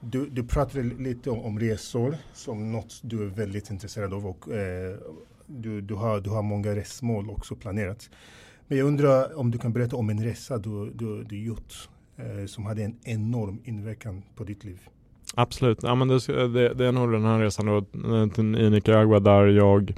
du, 0.00 0.26
du 0.30 0.44
pratade 0.44 0.82
lite 0.82 1.30
om, 1.30 1.40
om, 1.40 1.60
resor 1.60 2.16
som 2.32 2.72
något 2.72 3.00
du 3.02 3.22
är 3.22 3.26
väldigt 3.26 3.70
intresserad 3.70 4.14
av 4.14 4.26
och 4.26 4.48
uh, 4.48 4.54
du, 5.46 5.80
du, 5.80 5.94
har, 5.94 6.20
du 6.20 6.30
har 6.30 6.42
många 6.42 6.74
resmål 6.74 7.30
också 7.30 7.56
planerat. 7.56 8.10
Men 8.68 8.78
jag 8.78 8.86
undrar 8.86 9.38
om 9.38 9.50
du 9.50 9.58
kan 9.58 9.72
berätta 9.72 9.96
om 9.96 10.10
en 10.10 10.24
resa 10.24 10.58
du, 10.58 10.90
du, 10.90 11.24
du 11.24 11.44
gjort 11.44 11.88
Eh, 12.16 12.46
som 12.46 12.66
hade 12.66 12.82
en 12.82 12.96
enorm 13.04 13.60
inverkan 13.64 14.22
på 14.36 14.44
ditt 14.44 14.64
liv. 14.64 14.80
Absolut, 15.34 15.82
ja, 15.82 15.94
men 15.94 16.08
det, 16.08 16.26
det, 16.26 16.74
det 16.74 16.86
är 16.86 16.92
nog 16.92 17.12
den 17.12 17.24
här 17.24 17.38
resan 17.38 17.66
då, 17.66 17.76
eh, 17.76 18.62
i 18.64 18.70
Nicaragua 18.70 19.20
där 19.20 19.46
jag 19.46 19.94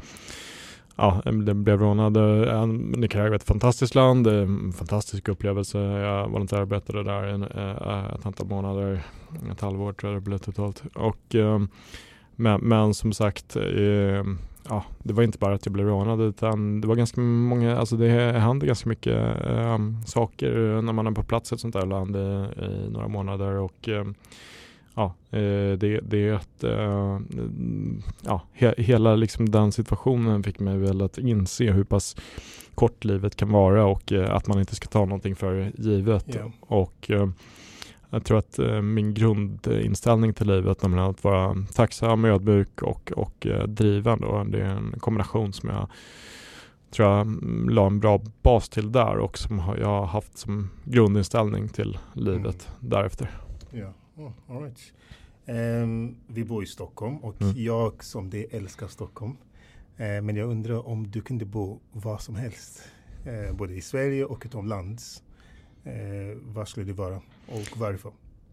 ja, 0.96 1.22
det 1.24 1.54
blev 1.54 1.80
rånad. 1.80 2.16
Eh, 2.16 2.66
Nicaragua 2.66 3.32
är 3.32 3.36
ett 3.36 3.44
fantastiskt 3.44 3.94
land, 3.94 4.26
en 4.26 4.72
fantastisk 4.72 5.28
upplevelse. 5.28 5.78
Jag 5.78 6.28
volontärarbetade 6.28 7.02
där 7.02 7.22
en, 7.22 7.42
ett 7.42 8.26
antal 8.26 8.46
månader, 8.46 9.02
ett 9.52 9.60
halvår 9.60 9.92
tror 9.92 10.12
jag 10.12 10.22
det 10.22 10.24
blev 10.24 10.38
totalt. 10.38 10.82
Och, 10.94 11.34
men, 12.36 12.60
men 12.60 12.94
som 12.94 13.12
sagt, 13.12 13.56
eh, 13.56 14.24
ja, 14.68 14.84
det 15.02 15.12
var 15.12 15.22
inte 15.22 15.38
bara 15.38 15.54
att 15.54 15.66
jag 15.66 15.72
blev 15.72 15.86
rånad 15.86 16.20
utan 16.20 16.80
det 16.80 16.88
var 16.88 16.94
ganska 16.94 17.20
många, 17.20 17.76
alltså 17.76 17.96
det 17.96 18.08
händer 18.38 18.66
ganska 18.66 18.88
mycket 18.88 19.18
saker 20.06 20.82
när 20.82 20.92
man 20.92 21.06
är 21.06 21.10
på 21.10 21.22
plats 21.22 21.52
i 21.52 21.54
ett 21.54 21.60
sånt 21.60 21.74
där 21.74 21.86
land 21.86 22.16
i, 22.16 22.48
i 22.64 22.90
några 22.90 23.08
månader 23.08 23.54
och 23.54 23.88
ja, 24.94 25.14
eh, 25.30 25.78
det, 25.78 26.00
det 26.02 26.28
är 26.28 26.32
att 26.32 26.64
eh, 26.64 27.20
ja, 28.24 28.40
he, 28.52 28.74
hela 28.78 29.16
liksom 29.16 29.50
den 29.50 29.72
situationen 29.72 30.42
fick 30.42 30.60
mig 30.60 30.78
väl 30.78 31.02
att 31.02 31.18
inse 31.18 31.72
hur 31.72 31.84
pass 31.84 32.16
kort 32.74 33.04
livet 33.04 33.36
kan 33.36 33.52
vara 33.52 33.86
och 33.86 34.12
eh, 34.12 34.34
att 34.34 34.46
man 34.46 34.58
inte 34.58 34.74
ska 34.74 34.88
ta 34.88 35.04
någonting 35.04 35.36
för 35.36 35.72
givet. 35.78 36.34
Yeah. 36.34 36.50
Och 36.60 37.10
jag 38.10 38.24
tror 38.24 38.38
att 38.38 38.58
min 38.82 39.14
grundinställning 39.14 40.34
till 40.34 40.46
livet, 40.46 40.82
nämligen 40.82 41.10
att 41.10 41.24
vara 41.24 41.56
tacksam, 41.74 42.24
ödmjuk 42.24 42.82
och, 42.82 43.12
och 43.16 43.46
driven, 43.66 44.20
då, 44.20 44.44
det 44.44 44.60
är 44.60 44.64
en 44.64 44.94
kombination 45.00 45.52
som 45.52 45.68
jag 45.68 45.88
tror 46.94 47.08
jag 47.08 47.20
mm, 47.20 47.68
la 47.68 47.86
en 47.86 48.00
bra 48.00 48.20
bas 48.42 48.68
till 48.68 48.92
där 48.92 49.18
och 49.18 49.38
som 49.38 49.58
jag 49.58 49.86
har 49.86 50.06
haft 50.06 50.38
som 50.38 50.70
grundinställning 50.84 51.68
till 51.68 51.98
livet 52.14 52.68
mm. 52.68 52.90
därefter. 52.90 53.30
Yeah. 53.72 53.92
Oh, 54.16 54.62
right. 54.62 54.92
Um, 55.46 56.16
vi 56.26 56.44
bor 56.44 56.62
i 56.62 56.66
Stockholm 56.66 57.16
och 57.16 57.42
mm. 57.42 57.54
jag 57.56 58.04
som 58.04 58.30
det 58.30 58.54
älskar 58.54 58.88
Stockholm. 58.88 59.36
Uh, 60.00 60.22
men 60.22 60.36
jag 60.36 60.50
undrar 60.50 60.88
om 60.88 61.10
du 61.10 61.20
kunde 61.20 61.44
bo 61.44 61.80
var 61.92 62.18
som 62.18 62.34
helst. 62.34 62.82
Uh, 63.26 63.56
både 63.56 63.74
i 63.74 63.80
Sverige 63.80 64.24
och 64.24 64.42
utomlands. 64.46 65.22
Uh, 65.86 66.54
var 66.54 66.64
skulle 66.64 66.86
det 66.86 66.92
vara 66.92 67.16
och 67.46 67.76
varför? 67.76 68.12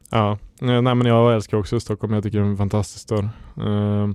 Ja, 0.10 0.38
nej 0.60 0.82
men 0.82 1.06
jag 1.06 1.36
älskar 1.36 1.58
också 1.58 1.80
Stockholm. 1.80 2.14
Jag 2.14 2.24
tycker 2.24 2.38
det 2.38 2.46
är 2.46 2.50
en 2.50 2.58
fantastisk 2.58 3.04
stad. 3.04 3.30
Uh, 3.58 4.12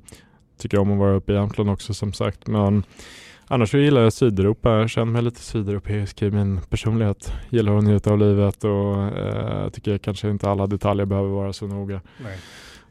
tycker 0.58 0.78
om 0.78 0.92
att 0.92 0.99
vara 0.99 1.14
uppe 1.14 1.32
i 1.32 1.35
Jämtland 1.35 1.70
också 1.70 1.94
som 1.94 2.12
sagt. 2.12 2.46
Men 2.46 2.85
Annars 3.49 3.70
så 3.70 3.78
gillar 3.78 4.02
jag 4.02 4.12
Sydeuropa. 4.12 4.70
Jag 4.70 4.90
känner 4.90 5.12
mig 5.12 5.23
lite 5.23 5.40
sydeuropeisk 5.40 6.23
i 6.23 6.30
min 6.30 6.61
personlighet. 6.61 7.32
Gillar 7.50 7.78
att 7.78 7.85
njuta 7.85 8.11
av 8.11 8.18
livet 8.18 8.64
och 8.64 9.02
eh, 9.02 9.68
tycker 9.68 9.99
kanske 9.99 10.30
inte 10.30 10.50
alla 10.50 10.66
detaljer 10.66 11.06
behöver 11.06 11.28
vara 11.28 11.52
så 11.52 11.66
noga. 11.66 12.00
Nej. 12.23 12.38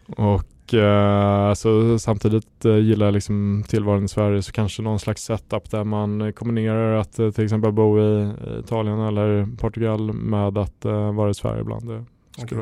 Och 0.07 0.73
eh, 0.73 1.49
alltså, 1.49 1.99
samtidigt 1.99 2.65
eh, 2.65 2.77
gillar 2.77 3.05
jag 3.05 3.13
liksom 3.13 3.63
tillvaron 3.67 4.05
i 4.05 4.07
Sverige 4.07 4.41
så 4.41 4.51
kanske 4.51 4.81
någon 4.81 4.99
slags 4.99 5.23
setup 5.23 5.71
där 5.71 5.83
man 5.83 6.33
kombinerar 6.33 6.95
att 6.95 7.19
eh, 7.19 7.31
till 7.31 7.43
exempel 7.43 7.71
bo 7.71 7.99
i 7.99 8.33
Italien 8.59 8.99
eller 8.99 9.57
Portugal 9.57 10.13
med 10.13 10.57
att 10.57 10.85
eh, 10.85 11.13
vara 11.13 11.29
i 11.29 11.33
Sverige 11.33 11.61
ibland. 11.61 12.05
Okay. 12.43 12.59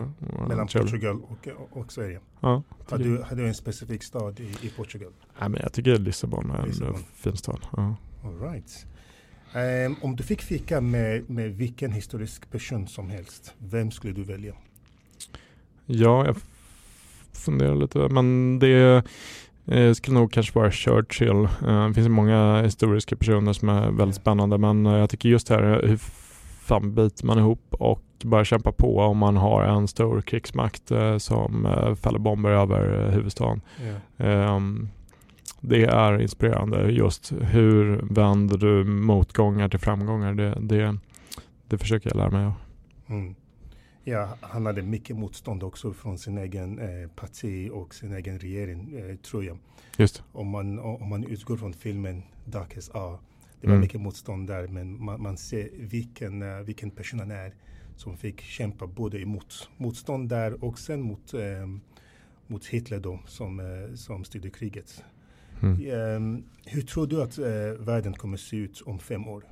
Mellan 0.47 0.67
Portugal 0.67 1.21
och, 1.21 1.77
och 1.77 1.91
Sverige? 1.91 2.19
Ja, 2.39 2.63
har, 2.89 2.97
du, 2.97 3.23
har 3.29 3.35
du 3.35 3.47
en 3.47 3.53
specifik 3.53 4.03
stad 4.03 4.39
i, 4.39 4.67
i 4.67 4.69
Portugal? 4.69 5.11
Nej, 5.39 5.49
men 5.49 5.59
jag 5.63 5.73
tycker 5.73 5.97
Lissabon 5.97 6.51
är 6.51 6.67
Lissabon. 6.67 6.95
en 6.95 7.03
fin 7.15 7.37
stad. 7.37 7.59
Ja. 7.77 7.95
All 8.23 8.39
right. 8.39 8.85
Um, 9.87 9.95
om 10.01 10.15
du 10.15 10.23
fick 10.23 10.41
fika 10.41 10.81
med, 10.81 11.29
med 11.29 11.51
vilken 11.51 11.91
historisk 11.91 12.51
person 12.51 12.87
som 12.87 13.09
helst, 13.09 13.53
vem 13.57 13.91
skulle 13.91 14.13
du 14.13 14.23
välja? 14.23 14.53
Ja, 15.85 16.25
jag 16.25 16.35
funderar 17.33 17.75
lite, 17.75 17.99
men 17.99 18.59
det 18.59 19.03
eh, 19.65 19.93
skulle 19.93 20.19
nog 20.19 20.31
kanske 20.31 20.59
vara 20.59 20.71
Churchill. 20.71 21.47
Eh, 21.67 21.87
det 21.87 21.93
finns 21.93 22.09
många 22.09 22.61
historiska 22.61 23.15
personer 23.15 23.53
som 23.53 23.69
är 23.69 23.91
väldigt 23.91 24.15
spännande, 24.15 24.57
men 24.57 24.85
eh, 24.85 24.97
jag 24.97 25.09
tycker 25.09 25.29
just 25.29 25.47
det 25.47 25.53
här 25.53 25.87
hur 25.87 25.97
fan 26.63 26.95
biter 26.95 27.25
man 27.25 27.39
ihop 27.39 27.75
och 27.79 28.03
bara 28.23 28.45
kämpa 28.45 28.71
på 28.71 28.99
om 28.99 29.17
man 29.17 29.37
har 29.37 29.63
en 29.63 29.87
stor 29.87 30.21
krigsmakt 30.21 30.91
eh, 30.91 31.17
som 31.17 31.65
eh, 31.65 31.95
fäller 31.95 32.19
bomber 32.19 32.49
över 32.49 33.11
huvudstaden. 33.11 33.61
Yeah. 34.17 34.59
Det 35.65 35.85
är 35.85 36.21
inspirerande 36.21 36.91
just 36.91 37.33
hur 37.41 37.99
vänder 38.01 38.57
du 38.57 38.83
motgångar 38.83 39.69
till 39.69 39.79
framgångar. 39.79 40.33
Det, 40.33 40.57
det, 40.59 40.97
det 41.67 41.77
försöker 41.77 42.09
jag 42.09 42.17
lära 42.17 42.29
mig 42.29 42.45
av. 42.45 42.53
Mm. 43.09 43.35
Ja, 44.03 44.37
han 44.41 44.65
hade 44.65 44.81
mycket 44.81 45.15
motstånd 45.15 45.63
också 45.63 45.93
från 45.93 46.17
sin 46.17 46.37
egen 46.37 46.79
eh, 46.79 47.09
parti 47.09 47.69
och 47.73 47.95
sin 47.95 48.13
egen 48.13 48.39
regering, 48.39 48.95
eh, 48.95 49.15
tror 49.15 49.45
jag. 49.45 49.57
Just. 49.97 50.23
Om 50.31 50.47
man, 50.47 50.79
om 50.79 51.09
man 51.09 51.23
utgår 51.23 51.57
från 51.57 51.73
filmen 51.73 52.23
Darkest 52.45 52.93
Hour. 52.93 53.17
Det 53.61 53.67
var 53.67 53.73
mm. 53.73 53.81
mycket 53.81 54.01
motstånd 54.01 54.47
där, 54.47 54.67
men 54.67 55.03
man, 55.03 55.21
man 55.21 55.37
ser 55.37 55.69
vilken, 55.73 56.41
uh, 56.41 56.61
vilken 56.61 56.91
person 56.91 57.19
han 57.19 57.31
är 57.31 57.53
som 57.95 58.17
fick 58.17 58.41
kämpa 58.41 58.87
både 58.87 59.19
emot 59.19 59.69
motstånd 59.77 60.29
där 60.29 60.63
och 60.63 60.79
sen 60.79 61.01
mot, 61.01 61.33
eh, 61.33 61.67
mot 62.47 62.65
Hitler 62.65 62.99
då 62.99 63.19
som, 63.27 63.59
eh, 63.59 63.95
som 63.95 64.23
styrde 64.23 64.49
kriget. 64.49 65.03
Mm. 65.61 65.85
Eh, 65.85 66.43
hur 66.65 66.81
tror 66.81 67.07
du 67.07 67.21
att 67.21 67.37
eh, 67.37 67.85
världen 67.85 68.13
kommer 68.13 68.37
se 68.37 68.57
ut 68.57 68.81
om 68.81 68.99
fem 68.99 69.27
år? 69.27 69.43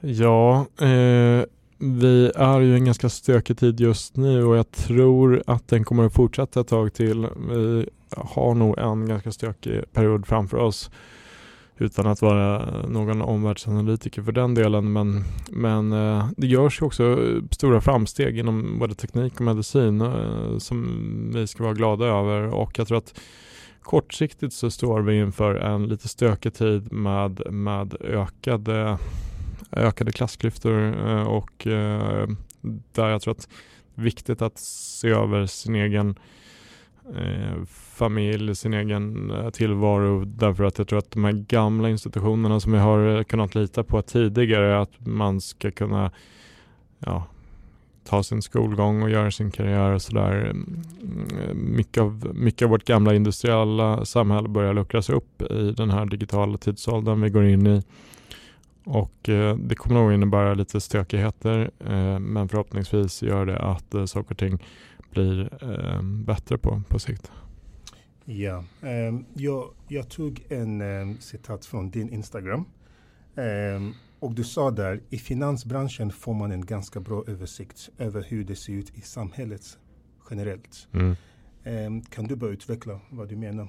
Ja, 0.00 0.66
eh, 0.80 1.44
vi 1.80 2.32
är 2.34 2.60
ju 2.60 2.74
en 2.74 2.84
ganska 2.84 3.08
stökig 3.08 3.58
tid 3.58 3.80
just 3.80 4.16
nu 4.16 4.44
och 4.44 4.56
jag 4.56 4.70
tror 4.70 5.42
att 5.46 5.68
den 5.68 5.84
kommer 5.84 6.06
att 6.06 6.14
fortsätta 6.14 6.60
ett 6.60 6.68
tag 6.68 6.94
till. 6.94 7.26
Vi 7.50 7.86
har 8.16 8.54
nog 8.54 8.78
en 8.78 9.08
ganska 9.08 9.32
stökig 9.32 9.92
period 9.92 10.26
framför 10.26 10.56
oss 10.56 10.90
utan 11.78 12.06
att 12.06 12.22
vara 12.22 12.66
någon 12.86 13.22
omvärldsanalytiker 13.22 14.22
för 14.22 14.32
den 14.32 14.54
delen. 14.54 14.92
Men, 14.92 15.24
men 15.50 15.92
eh, 15.92 16.28
det 16.36 16.46
görs 16.46 16.80
ju 16.80 16.86
också 16.86 17.18
stora 17.50 17.80
framsteg 17.80 18.38
inom 18.38 18.78
både 18.78 18.94
teknik 18.94 19.34
och 19.34 19.40
medicin 19.40 20.00
eh, 20.00 20.58
som 20.58 21.30
vi 21.34 21.46
ska 21.46 21.62
vara 21.62 21.74
glada 21.74 22.06
över 22.06 22.54
och 22.54 22.78
jag 22.78 22.88
tror 22.88 22.98
att 22.98 23.20
kortsiktigt 23.82 24.52
så 24.52 24.70
står 24.70 25.00
vi 25.00 25.18
inför 25.18 25.54
en 25.54 25.88
lite 25.88 26.08
stökig 26.08 26.54
tid 26.54 26.92
med, 26.92 27.52
med 27.52 27.94
ökade, 28.00 28.98
ökade 29.72 30.12
klassklyftor 30.12 31.08
eh, 31.08 31.22
och 31.22 31.66
eh, 31.66 32.28
där 32.92 33.08
jag 33.08 33.22
tror 33.22 33.32
att 33.32 33.48
det 33.94 34.00
är 34.00 34.04
viktigt 34.04 34.42
att 34.42 34.58
se 34.58 35.08
över 35.08 35.46
sin 35.46 35.74
egen 35.74 36.18
eh, 37.16 37.64
familj, 37.68 38.54
sin 38.54 38.74
egen 38.74 39.32
tillvaro 39.52 40.24
därför 40.24 40.64
att 40.64 40.78
jag 40.78 40.88
tror 40.88 40.98
att 40.98 41.10
de 41.10 41.24
här 41.24 41.32
gamla 41.32 41.90
institutionerna 41.90 42.60
som 42.60 42.72
vi 42.72 42.78
har 42.78 43.24
kunnat 43.24 43.54
lita 43.54 43.84
på 43.84 44.02
tidigare 44.02 44.80
att 44.80 45.06
man 45.06 45.40
ska 45.40 45.70
kunna 45.70 46.10
ja, 46.98 47.26
ta 48.04 48.22
sin 48.22 48.42
skolgång 48.42 49.02
och 49.02 49.10
göra 49.10 49.30
sin 49.30 49.50
karriär 49.50 49.90
och 49.92 50.02
sådär. 50.02 50.32
Mm, 50.32 50.84
mycket 51.54 52.02
av, 52.02 52.30
mycket 52.34 52.62
av 52.62 52.70
vårt 52.70 52.84
gamla 52.84 53.14
industriella 53.14 54.04
samhälle 54.04 54.48
börjar 54.48 54.74
luckras 54.74 55.10
upp 55.10 55.42
i 55.42 55.72
den 55.72 55.90
här 55.90 56.06
digitala 56.06 56.58
tidsåldern 56.58 57.20
vi 57.20 57.30
går 57.30 57.44
in 57.44 57.66
i. 57.66 57.82
Och 58.84 59.28
eh, 59.28 59.56
det 59.56 59.74
kommer 59.74 60.00
nog 60.00 60.12
innebära 60.12 60.54
lite 60.54 60.80
stökigheter 60.80 61.70
eh, 61.78 62.18
men 62.18 62.48
förhoppningsvis 62.48 63.22
gör 63.22 63.46
det 63.46 63.58
att 63.58 63.94
eh, 63.94 64.04
saker 64.04 64.30
och 64.30 64.38
ting 64.38 64.64
blir 65.10 65.64
eh, 65.64 66.02
bättre 66.02 66.58
på, 66.58 66.82
på 66.88 66.98
sikt. 66.98 67.32
Ja, 68.24 68.64
um, 68.80 69.24
jag, 69.34 69.70
jag 69.88 70.08
tog 70.08 70.44
en 70.48 70.80
um, 70.80 71.16
citat 71.20 71.66
från 71.66 71.90
din 71.90 72.10
Instagram 72.10 72.64
Um, 73.34 73.94
och 74.18 74.34
du 74.34 74.44
sa 74.44 74.70
där, 74.70 75.00
i 75.10 75.18
finansbranschen 75.18 76.10
får 76.10 76.34
man 76.34 76.52
en 76.52 76.66
ganska 76.66 77.00
bra 77.00 77.24
översikt 77.26 77.88
över 77.98 78.24
hur 78.28 78.44
det 78.44 78.56
ser 78.56 78.72
ut 78.72 78.98
i 78.98 79.00
samhället 79.00 79.78
generellt. 80.30 80.88
Mm. 80.92 82.02
Kan 82.02 82.26
du 82.26 82.36
bara 82.36 82.50
utveckla 82.50 83.00
vad 83.10 83.28
du 83.28 83.36
menar? 83.36 83.68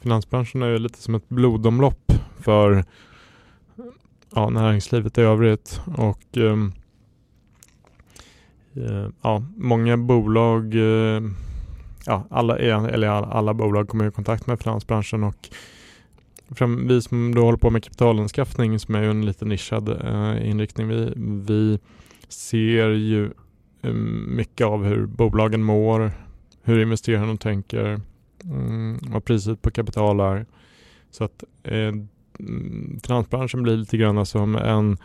Finansbranschen 0.00 0.62
är 0.62 0.68
ju 0.68 0.78
lite 0.78 0.98
som 0.98 1.14
ett 1.14 1.28
blodomlopp 1.28 2.12
för 2.38 2.84
ja, 4.34 4.50
näringslivet 4.50 5.18
i 5.18 5.20
övrigt 5.20 5.80
och 5.96 6.36
ehm, 6.36 6.72
eh, 8.74 9.08
ja, 9.22 9.42
många 9.56 9.96
bolag 9.96 10.74
eh, 10.74 11.22
ja, 12.06 12.26
alla, 12.30 12.58
eller 12.58 13.08
alla 13.08 13.54
bolag 13.54 13.88
kommer 13.88 14.08
i 14.08 14.10
kontakt 14.10 14.46
med 14.46 14.60
finansbranschen 14.60 15.24
och 15.24 15.48
fram, 16.50 16.88
vi 16.88 17.02
som 17.02 17.34
då 17.34 17.44
håller 17.44 17.58
på 17.58 17.70
med 17.70 17.84
kapitalanskaffning 17.84 18.78
som 18.78 18.94
är 18.94 19.02
ju 19.02 19.10
en 19.10 19.26
lite 19.26 19.44
nischad 19.44 19.88
eh, 19.88 20.50
inriktning. 20.50 20.88
Vi, 20.88 21.12
vi 21.46 21.78
ser 22.28 22.88
ju 22.88 23.30
ehm, 23.82 24.36
mycket 24.36 24.66
av 24.66 24.84
hur 24.84 25.06
bolagen 25.06 25.62
mår, 25.62 26.12
hur 26.62 26.82
investerarna 26.82 27.36
tänker, 27.36 28.00
mm, 28.44 28.98
vad 29.02 29.24
priset 29.24 29.62
på 29.62 29.70
kapital 29.70 30.20
är. 30.20 30.46
Så 31.10 31.24
att 31.24 31.44
eh, 31.62 31.92
Mm, 32.38 33.00
finansbranschen 33.06 33.62
blir 33.62 33.76
lite 33.76 33.96
grann 33.96 34.26
som 34.26 34.56
en 34.56 34.96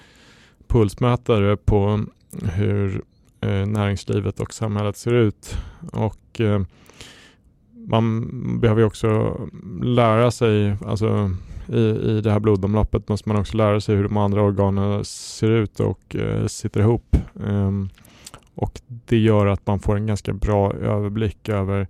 pulsmätare 0.67 1.57
på 1.57 2.05
hur 2.43 3.03
eh, 3.41 3.65
näringslivet 3.65 4.39
och 4.39 4.53
samhället 4.53 4.97
ser 4.97 5.13
ut. 5.13 5.57
Och 5.91 6.41
eh, 6.41 6.61
man 7.87 8.29
behöver 8.59 8.83
också 8.83 9.39
lära 9.81 10.31
sig, 10.31 10.75
alltså 10.85 11.31
i, 11.67 11.79
i 11.79 12.21
det 12.21 12.31
här 12.31 12.39
blodomloppet 12.39 13.09
måste 13.09 13.29
man 13.29 13.37
också 13.37 13.57
lära 13.57 13.81
sig 13.81 13.95
hur 13.95 14.03
de 14.03 14.17
andra 14.17 14.41
organen 14.41 15.05
ser 15.05 15.51
ut 15.51 15.79
och 15.79 16.15
eh, 16.15 16.47
sitter 16.47 16.79
ihop. 16.79 17.17
Um, 17.33 17.89
och 18.55 18.81
det 18.87 19.17
gör 19.17 19.47
att 19.47 19.67
man 19.67 19.79
får 19.79 19.95
en 19.95 20.07
ganska 20.07 20.33
bra 20.33 20.73
överblick 20.73 21.49
över 21.49 21.87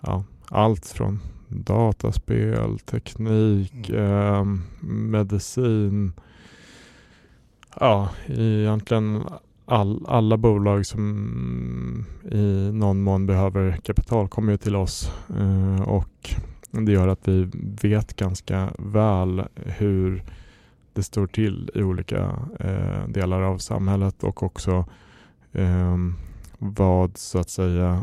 ja, 0.00 0.24
allt 0.48 0.86
från 0.86 1.20
dataspel, 1.64 2.78
teknik, 2.78 3.90
eh, 3.90 4.44
medicin, 4.80 6.12
ja 7.80 8.08
egentligen 8.26 9.24
all, 9.64 10.06
alla 10.08 10.36
bolag 10.36 10.86
som 10.86 12.06
i 12.30 12.70
någon 12.72 13.02
mån 13.02 13.26
behöver 13.26 13.76
kapital 13.84 14.28
kommer 14.28 14.52
ju 14.52 14.58
till 14.58 14.76
oss 14.76 15.12
eh, 15.38 15.82
och 15.82 16.34
det 16.70 16.92
gör 16.92 17.08
att 17.08 17.28
vi 17.28 17.50
vet 17.82 18.16
ganska 18.16 18.72
väl 18.78 19.44
hur 19.54 20.24
det 20.92 21.02
står 21.02 21.26
till 21.26 21.70
i 21.74 21.82
olika 21.82 22.38
eh, 22.60 23.08
delar 23.08 23.42
av 23.42 23.58
samhället 23.58 24.24
och 24.24 24.42
också 24.42 24.84
eh, 25.52 25.96
vad 26.58 27.18
så 27.18 27.38
att 27.38 27.50
säga 27.50 28.02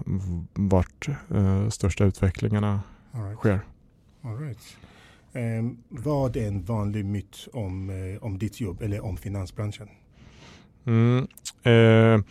vart 0.53 1.07
eh, 1.29 1.69
största 1.69 2.05
utvecklingarna 2.05 2.79
All 3.15 3.24
right. 3.24 3.38
sker. 3.38 3.60
All 4.22 4.38
right. 4.38 4.77
Um, 5.34 5.77
vad 5.89 6.38
är 6.38 6.48
en 6.48 6.63
vanlig 6.63 7.05
myt 7.05 7.48
om, 7.53 7.89
eh, 7.89 8.24
om 8.24 8.38
ditt 8.38 8.62
jobb 8.62 8.82
eller 8.82 9.05
om 9.05 9.17
finansbranschen? 9.17 9.88
Mm, 10.86 11.27
eh, 11.63 12.24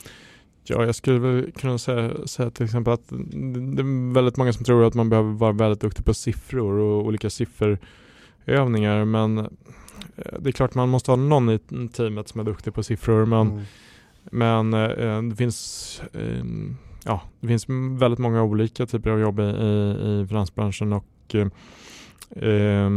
ja, 0.64 0.84
jag 0.84 0.94
skulle 0.94 1.18
väl 1.18 1.52
kunna 1.52 1.78
säga, 1.78 2.26
säga 2.26 2.50
till 2.50 2.64
exempel 2.64 2.92
att 2.92 3.08
det 3.08 3.82
är 3.82 4.14
väldigt 4.14 4.36
många 4.36 4.52
som 4.52 4.64
tror 4.64 4.84
att 4.84 4.94
man 4.94 5.10
behöver 5.10 5.32
vara 5.32 5.52
väldigt 5.52 5.80
duktig 5.80 6.04
på 6.04 6.14
siffror 6.14 6.78
och 6.78 7.06
olika 7.06 7.30
sifferövningar 7.30 9.04
men 9.04 9.38
eh, 9.38 10.38
det 10.40 10.50
är 10.50 10.52
klart 10.52 10.74
man 10.74 10.88
måste 10.88 11.10
ha 11.10 11.16
någon 11.16 11.50
i 11.50 11.58
teamet 11.92 12.28
som 12.28 12.40
är 12.40 12.44
duktig 12.44 12.74
på 12.74 12.82
siffror 12.82 13.26
men, 13.26 13.50
mm. 13.50 13.64
men 14.22 14.74
eh, 14.74 15.22
det 15.22 15.36
finns 15.36 16.02
eh, 16.12 16.44
ja, 17.04 17.20
det 17.40 17.48
finns 17.48 17.66
väldigt 17.98 18.18
många 18.18 18.42
olika 18.42 18.86
typer 18.86 19.10
av 19.10 19.20
jobb 19.20 19.40
i, 19.40 19.42
i, 19.42 20.20
i 20.22 20.26
finansbranschen 20.28 20.92
och 20.92 21.34
eh, 21.34 22.90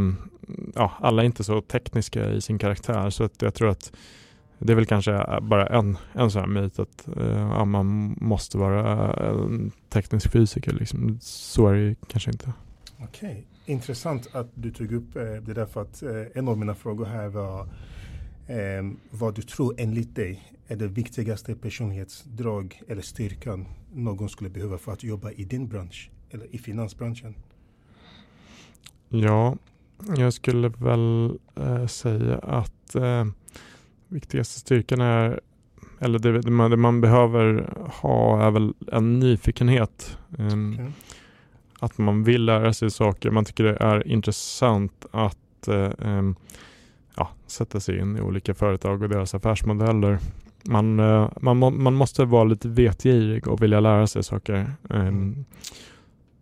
ja, 0.76 0.92
alla 1.00 1.22
är 1.22 1.26
inte 1.26 1.44
så 1.44 1.62
tekniska 1.62 2.32
i 2.32 2.42
sin 2.42 2.58
karaktär 2.58 3.10
så 3.10 3.24
att 3.24 3.42
jag 3.42 3.54
tror 3.54 3.70
att 3.70 3.92
det 4.60 4.74
är 4.74 4.76
väl 4.76 4.86
kanske 4.86 5.40
bara 5.42 5.68
en, 5.68 5.98
en 6.14 6.32
sån 6.32 6.42
här 6.42 6.48
myt 6.48 6.80
att 6.80 7.08
uh, 7.18 7.66
man 7.66 8.18
måste 8.22 8.58
vara 8.58 9.14
en 9.14 9.72
teknisk 9.90 10.32
fysiker. 10.32 10.74
Liksom. 10.74 11.18
Så 11.22 11.68
är 11.68 11.74
det 11.74 11.96
kanske 12.08 12.32
inte. 12.32 12.54
Okej, 12.98 13.30
okay. 13.30 13.44
intressant 13.66 14.36
att 14.36 14.48
du 14.54 14.72
tog 14.72 14.92
upp 14.92 15.16
eh, 15.16 15.24
det 15.24 15.54
där 15.54 15.66
för 15.66 15.82
att 15.82 16.04
eh, 16.04 16.10
en 16.34 16.48
av 16.48 16.58
mina 16.58 16.76
frågor 16.76 17.06
här 17.06 17.28
var 17.28 17.68
eh, 18.48 18.92
vad 19.12 19.36
du 19.36 19.42
tror 19.42 19.76
enligt 19.78 20.16
dig 20.16 20.56
är 20.68 20.76
det 20.76 20.88
viktigaste 20.88 21.56
personlighetsdrag 21.56 22.82
eller 22.88 23.02
styrkan 23.02 23.66
någon 23.94 24.30
skulle 24.30 24.50
behöva 24.50 24.78
för 24.78 24.92
att 24.92 25.04
jobba 25.04 25.32
i 25.32 25.44
din 25.44 25.68
bransch 25.68 26.10
eller 26.30 26.56
i 26.56 26.58
finansbranschen? 26.58 27.36
Ja, 29.10 29.58
jag 30.18 30.34
skulle 30.34 30.70
väl 30.70 31.38
eh, 31.56 31.88
säga 31.88 32.38
att 32.38 32.96
eh, 32.96 33.26
viktigaste 34.08 34.60
styrkan 34.60 35.02
är, 35.02 35.40
eller 36.00 36.20
det, 36.20 36.42
det, 36.42 36.52
man, 36.52 36.72
det 36.72 36.78
man, 36.78 37.02
behöver 37.02 37.74
ha 38.02 38.44
är 38.48 38.52
väl 38.52 38.74
en 38.92 39.20
nyfikenhet. 39.20 40.18
Um, 40.38 40.74
okay. 40.74 40.86
Att 41.80 41.98
man 41.98 42.24
vill 42.24 42.46
lära 42.46 42.74
sig 42.74 42.92
saker, 42.92 43.32
man 43.32 43.46
tycker 43.46 43.64
det 43.64 43.78
är 43.78 44.08
intressant 44.08 45.06
att 45.12 45.68
uh, 45.68 45.92
um, 45.98 46.36
ja, 47.18 47.30
sätta 47.48 47.80
sig 47.80 48.00
in 48.00 48.18
i 48.18 48.22
olika 48.22 48.54
företag 48.54 49.02
och 49.02 49.10
deras 49.10 49.36
affärsmodeller. 49.36 50.20
Man, 50.64 51.00
uh, 51.00 51.30
man, 51.42 51.84
man 51.84 51.94
måste 51.94 52.26
vara 52.26 52.44
lite 52.44 52.68
vetgirig 52.68 53.48
och 53.48 53.64
vilja 53.64 53.80
lära 53.80 54.08
sig 54.08 54.24
saker. 54.24 54.74
Mm. 54.90 55.46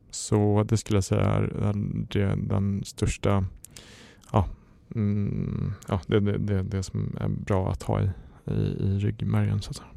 Så 0.10 0.66
det 0.70 0.78
skulle 0.78 0.98
jag 0.98 1.04
säga 1.04 1.22
är 1.22 1.54
den, 2.10 2.48
den 2.48 2.84
största 2.86 3.46
ja, 4.32 4.48
mm, 4.96 5.74
ja, 5.88 6.02
det 6.08 6.20
det, 6.20 6.38
det, 6.38 6.64
det, 6.64 6.84
som 6.84 7.18
är 7.20 7.28
bra 7.28 7.72
att 7.72 7.84
ha 7.84 8.02
i, 8.02 8.10
i, 8.46 8.54
i 8.54 9.00
ryggmärgen. 9.00 9.62
Så 9.62 9.70
att 9.70 9.76
säga. 9.76 9.88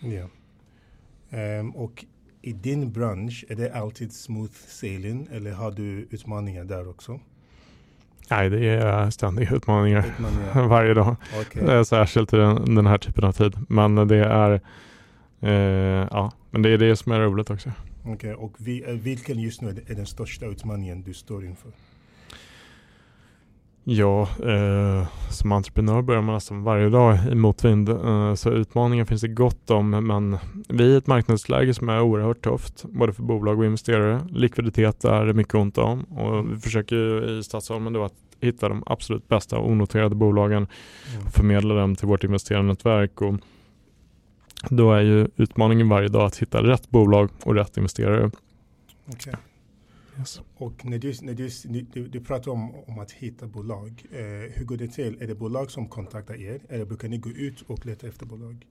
Ja. 0.00 0.28
Um, 1.60 1.70
och 1.70 2.04
i 2.42 2.52
din 2.52 2.92
bransch, 2.92 3.44
är 3.48 3.54
det 3.54 3.74
alltid 3.74 4.12
smooth 4.12 4.52
sailing 4.52 5.28
eller 5.30 5.52
har 5.52 5.70
du 5.70 6.08
utmaningar 6.10 6.64
där 6.64 6.88
också? 6.88 7.20
Nej, 8.28 8.50
det 8.50 8.68
är 8.68 9.10
ständiga 9.10 9.54
utmaningar, 9.54 10.06
utmaningar. 10.06 10.68
varje 10.68 10.94
dag. 10.94 11.16
Okay. 11.40 11.84
Särskilt 11.84 12.32
i 12.32 12.36
den, 12.36 12.74
den 12.74 12.86
här 12.86 12.98
typen 12.98 13.24
av 13.24 13.32
tid. 13.32 13.56
Men 13.68 14.08
det 14.08 14.24
är, 14.24 14.60
eh, 15.40 16.08
ja, 16.10 16.32
men 16.50 16.62
det 16.62 16.70
är 16.70 16.78
det 16.78 16.96
som 16.96 17.12
är 17.12 17.20
roligt 17.20 17.50
också. 17.50 17.72
Okej, 18.02 18.14
okay. 18.14 18.32
och 18.32 18.52
vi, 18.58 18.84
eh, 18.86 18.94
vilken 18.94 19.38
just 19.38 19.60
nu 19.60 19.84
är 19.86 19.94
den 19.94 20.06
största 20.06 20.46
utmaningen 20.46 21.02
du 21.02 21.14
står 21.14 21.44
inför? 21.44 21.70
Ja, 23.84 24.22
eh, 24.22 25.06
som 25.30 25.52
entreprenör 25.52 26.02
börjar 26.02 26.22
man 26.22 26.34
nästan 26.34 26.62
varje 26.62 26.88
dag 26.88 27.18
i 27.30 27.34
motvind. 27.34 27.88
Eh, 27.88 28.34
så 28.34 28.50
utmaningar 28.50 29.04
finns 29.04 29.20
det 29.20 29.28
gott 29.28 29.70
om, 29.70 29.90
men 29.90 30.38
vi 30.68 30.84
är 30.84 30.88
i 30.88 30.96
ett 30.96 31.06
marknadsläge 31.06 31.74
som 31.74 31.88
är 31.88 32.00
oerhört 32.00 32.44
tufft, 32.44 32.84
både 32.84 33.12
för 33.12 33.22
bolag 33.22 33.58
och 33.58 33.64
investerare. 33.64 34.20
Likviditet 34.30 35.04
är 35.04 35.26
det 35.26 35.34
mycket 35.34 35.54
ont 35.54 35.78
om 35.78 36.02
och 36.02 36.52
vi 36.52 36.60
försöker 36.60 37.28
i 37.38 37.42
Stadsholmen 37.42 37.92
då 37.92 38.04
att 38.04 38.14
hitta 38.40 38.68
de 38.68 38.82
absolut 38.86 39.28
bästa 39.28 39.58
onoterade 39.58 40.14
bolagen 40.14 40.66
och 41.26 41.32
förmedla 41.32 41.74
dem 41.74 41.96
till 41.96 42.08
vårt 42.08 42.24
investerarnätverk. 42.24 43.22
Och 43.22 43.34
då 44.68 44.92
är 44.92 45.00
ju 45.00 45.28
utmaningen 45.36 45.88
varje 45.88 46.08
dag 46.08 46.26
att 46.26 46.36
hitta 46.36 46.62
rätt 46.62 46.90
bolag 46.90 47.30
och 47.42 47.54
rätt 47.54 47.76
investerare. 47.76 48.30
Okay. 49.06 49.34
Yes. 50.20 50.40
Och 50.56 50.84
när 50.84 50.98
du, 50.98 51.12
när 51.22 51.34
du, 51.34 51.48
du, 51.92 52.08
du 52.08 52.20
pratar 52.20 52.50
om, 52.50 52.74
om 52.86 52.98
att 52.98 53.12
hitta 53.12 53.46
bolag, 53.46 54.04
eh, 54.12 54.18
hur 54.54 54.64
går 54.64 54.76
det 54.76 54.88
till? 54.88 55.22
Är 55.22 55.26
det 55.26 55.34
bolag 55.34 55.70
som 55.70 55.88
kontaktar 55.88 56.34
er 56.34 56.60
eller 56.68 56.84
brukar 56.84 57.08
ni 57.08 57.18
gå 57.18 57.30
ut 57.30 57.62
och 57.66 57.86
leta 57.86 58.06
efter 58.06 58.26
bolag? 58.26 58.66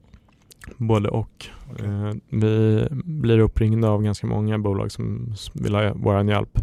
Både 0.76 1.08
och. 1.08 1.46
Okay. 1.72 1.86
Eh, 1.86 2.14
vi 2.28 2.86
blir 2.90 3.38
uppringda 3.38 3.88
av 3.88 4.02
ganska 4.02 4.26
många 4.26 4.58
bolag 4.58 4.92
som 4.92 5.34
vill 5.54 5.74
ha 5.74 5.92
vår 5.94 6.24
hjälp. 6.24 6.58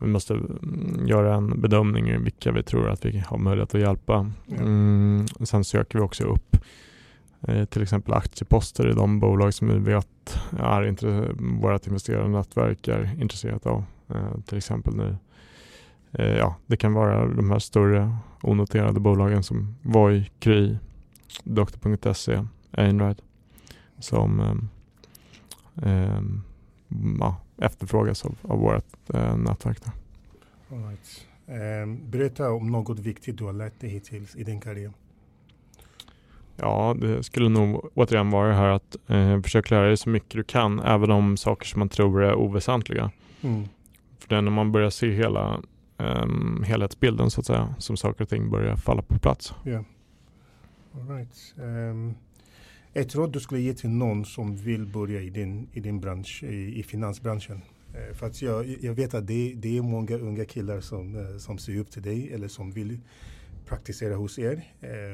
Vi 0.00 0.06
måste 0.06 0.34
mm, 0.34 1.06
göra 1.06 1.34
en 1.34 1.60
bedömning 1.60 2.08
i 2.08 2.16
vilka 2.16 2.52
vi 2.52 2.62
tror 2.62 2.88
att 2.88 3.04
vi 3.04 3.18
har 3.26 3.38
möjlighet 3.38 3.74
att 3.74 3.80
hjälpa. 3.80 4.30
Mm, 4.58 5.26
sen 5.26 5.64
söker 5.64 5.98
vi 5.98 6.04
också 6.04 6.24
upp 6.24 6.56
Eh, 7.48 7.64
till 7.64 7.82
exempel 7.82 8.14
aktieposter 8.14 8.90
i 8.90 8.92
de 8.92 9.20
bolag 9.20 9.54
som 9.54 9.68
vi 9.68 9.78
vet 9.78 10.38
är 10.58 11.32
vårt 11.60 11.86
investerarnätverk 11.86 12.88
är 12.88 13.20
intresserat 13.20 13.66
av. 13.66 13.84
Eh, 14.08 14.40
till 14.46 14.58
exempel 14.58 14.94
nu. 14.96 15.16
Eh, 16.12 16.36
ja, 16.36 16.56
det 16.66 16.76
kan 16.76 16.92
vara 16.92 17.26
de 17.26 17.50
här 17.50 17.58
större 17.58 18.16
onoterade 18.42 19.00
bolagen 19.00 19.42
som 19.42 19.74
Voi, 19.82 20.30
Kry, 20.38 20.76
Doktor.se, 21.44 22.44
Einride 22.70 23.22
som 23.98 24.40
eh, 25.82 26.20
ja, 27.20 27.40
efterfrågas 27.58 28.24
av, 28.24 28.36
av 28.42 28.58
vårt 28.58 29.14
eh, 29.14 29.36
nätverk. 29.36 29.78
All 30.70 30.78
right. 30.78 31.26
Eh, 31.46 31.86
berätta 32.10 32.52
om 32.52 32.70
något 32.70 32.98
viktigt 32.98 33.38
du 33.38 33.44
har 33.44 33.52
lärt 33.52 33.80
dig 33.80 33.90
hittills 33.90 34.36
i 34.36 34.44
din 34.44 34.60
karriär. 34.60 34.92
Ja, 36.56 36.96
det 37.00 37.22
skulle 37.22 37.48
nog 37.48 37.90
återigen 37.94 38.30
vara 38.30 38.48
det 38.48 38.54
här 38.54 38.68
att 38.68 38.96
eh, 39.06 39.40
försöka 39.40 39.74
lära 39.74 39.86
dig 39.86 39.96
så 39.96 40.08
mycket 40.08 40.30
du 40.30 40.44
kan, 40.44 40.80
även 40.80 41.10
om 41.10 41.36
saker 41.36 41.66
som 41.66 41.78
man 41.78 41.88
tror 41.88 42.22
är 42.22 42.34
oväsentliga. 42.34 43.10
Mm. 43.42 43.64
För 44.18 44.28
det 44.28 44.36
är 44.36 44.42
när 44.42 44.50
man 44.50 44.72
börjar 44.72 44.90
se 44.90 45.10
hela 45.10 45.60
um, 45.96 46.64
helhetsbilden 46.66 47.30
så 47.30 47.40
att 47.40 47.46
säga, 47.46 47.74
som 47.78 47.96
saker 47.96 48.22
och 48.22 48.28
ting 48.28 48.50
börjar 48.50 48.76
falla 48.76 49.02
på 49.02 49.18
plats. 49.18 49.54
Yeah. 49.66 49.84
All 50.94 51.08
right. 51.08 51.54
Um, 51.56 52.14
ett 52.92 53.14
råd 53.14 53.32
du 53.32 53.40
skulle 53.40 53.60
ge 53.60 53.74
till 53.74 53.90
någon 53.90 54.24
som 54.24 54.56
vill 54.56 54.86
börja 54.86 55.20
i 55.20 55.30
din, 55.30 55.68
i 55.72 55.80
din 55.80 56.00
bransch, 56.00 56.42
i, 56.42 56.78
i 56.78 56.82
finansbranschen? 56.82 57.62
Uh, 57.94 58.14
för 58.14 58.26
att 58.26 58.42
jag, 58.42 58.66
jag 58.80 58.94
vet 58.94 59.14
att 59.14 59.26
det, 59.26 59.54
det 59.56 59.78
är 59.78 59.82
många 59.82 60.16
unga 60.16 60.44
killar 60.44 60.80
som, 60.80 61.16
uh, 61.16 61.38
som 61.38 61.58
ser 61.58 61.78
upp 61.78 61.90
till 61.90 62.02
dig 62.02 62.32
eller 62.32 62.48
som 62.48 62.70
vill 62.70 63.00
praktisera 63.66 64.14
hos 64.14 64.38
er. 64.38 64.62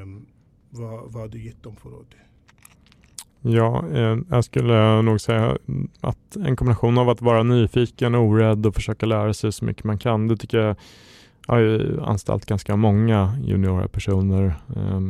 Um, 0.02 0.26
vad, 0.70 1.12
vad 1.12 1.22
har 1.22 1.28
du 1.28 1.42
gett 1.42 1.62
dem 1.62 1.76
för 1.76 1.90
råd? 1.90 2.14
Ja, 3.42 3.84
eh, 3.92 4.18
jag 4.30 4.44
skulle 4.44 5.02
nog 5.02 5.20
säga 5.20 5.58
att 6.00 6.36
en 6.36 6.56
kombination 6.56 6.98
av 6.98 7.08
att 7.08 7.22
vara 7.22 7.42
nyfiken, 7.42 8.14
och 8.14 8.22
orädd 8.22 8.66
och 8.66 8.74
försöka 8.74 9.06
lära 9.06 9.34
sig 9.34 9.52
så 9.52 9.64
mycket 9.64 9.84
man 9.84 9.98
kan. 9.98 10.28
Det 10.28 10.36
tycker 10.36 10.58
jag, 10.58 10.76
har 11.46 11.58
ju 11.58 12.00
anställt 12.00 12.46
ganska 12.46 12.76
många 12.76 13.38
juniora 13.42 13.88
personer. 13.88 14.54
Eh, 14.76 15.00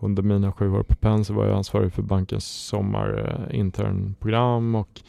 under 0.00 0.22
mina 0.22 0.52
sju 0.52 0.70
år 0.70 0.82
på 0.82 0.94
Penn 0.94 1.24
så 1.24 1.34
var 1.34 1.46
jag 1.46 1.56
ansvarig 1.56 1.92
för 1.92 2.02
bankens 2.02 2.44
sommarinternprogram 2.44 4.74
och 4.74 5.00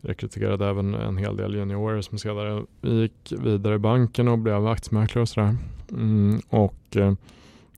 rekryterade 0.00 0.68
även 0.68 0.94
en 0.94 1.16
hel 1.16 1.36
del 1.36 1.54
juniorer 1.54 2.00
som 2.00 2.18
sedan 2.18 2.66
gick 2.80 3.32
vidare 3.38 3.74
i 3.74 3.78
banken 3.78 4.28
och 4.28 4.38
blev 4.38 4.66
aktiemäklare 4.66 5.22
och 5.22 5.28
sådär. 5.28 5.56
Mm, 5.92 6.40
och 6.48 6.96
eh, 6.96 7.12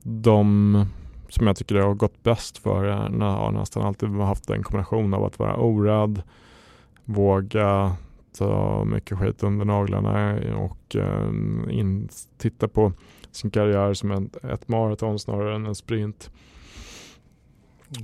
de 0.03 0.85
som 1.29 1.47
jag 1.47 1.55
tycker 1.55 1.75
det 1.75 1.83
har 1.83 1.93
gått 1.93 2.23
bäst 2.23 2.57
för 2.57 2.89
eh, 2.89 3.19
har 3.21 3.51
nästan 3.51 3.83
alltid 3.83 4.09
haft 4.09 4.49
en 4.49 4.63
kombination 4.63 5.13
av 5.13 5.23
att 5.23 5.39
vara 5.39 5.55
orädd, 5.55 6.21
våga 7.05 7.95
ta 8.37 8.83
mycket 8.85 9.17
skit 9.17 9.43
under 9.43 9.65
naglarna 9.65 10.39
och 10.55 10.95
eh, 10.95 11.29
in, 11.69 12.09
titta 12.37 12.67
på 12.67 12.93
sin 13.31 13.51
karriär 13.51 13.93
som 13.93 14.11
ett, 14.11 14.43
ett 14.43 14.67
maraton 14.67 15.19
snarare 15.19 15.55
än 15.55 15.65
en 15.65 15.75
sprint. 15.75 16.31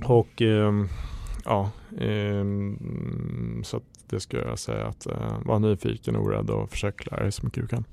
Och 0.04 0.42
eh, 0.42 0.84
ja, 1.44 1.70
eh, 1.98 2.44
så 3.62 3.80
det 4.08 4.20
skulle 4.20 4.42
jag 4.42 4.58
säga 4.58 4.86
att 4.86 5.06
eh, 5.06 5.38
vara 5.44 5.58
nyfiken, 5.58 6.16
orädd 6.16 6.50
och 6.50 6.70
försök 6.70 7.10
lära 7.10 7.22
dig 7.22 7.32
så 7.32 7.44
mycket 7.44 7.62
du 7.62 7.68
kan. 7.68 7.84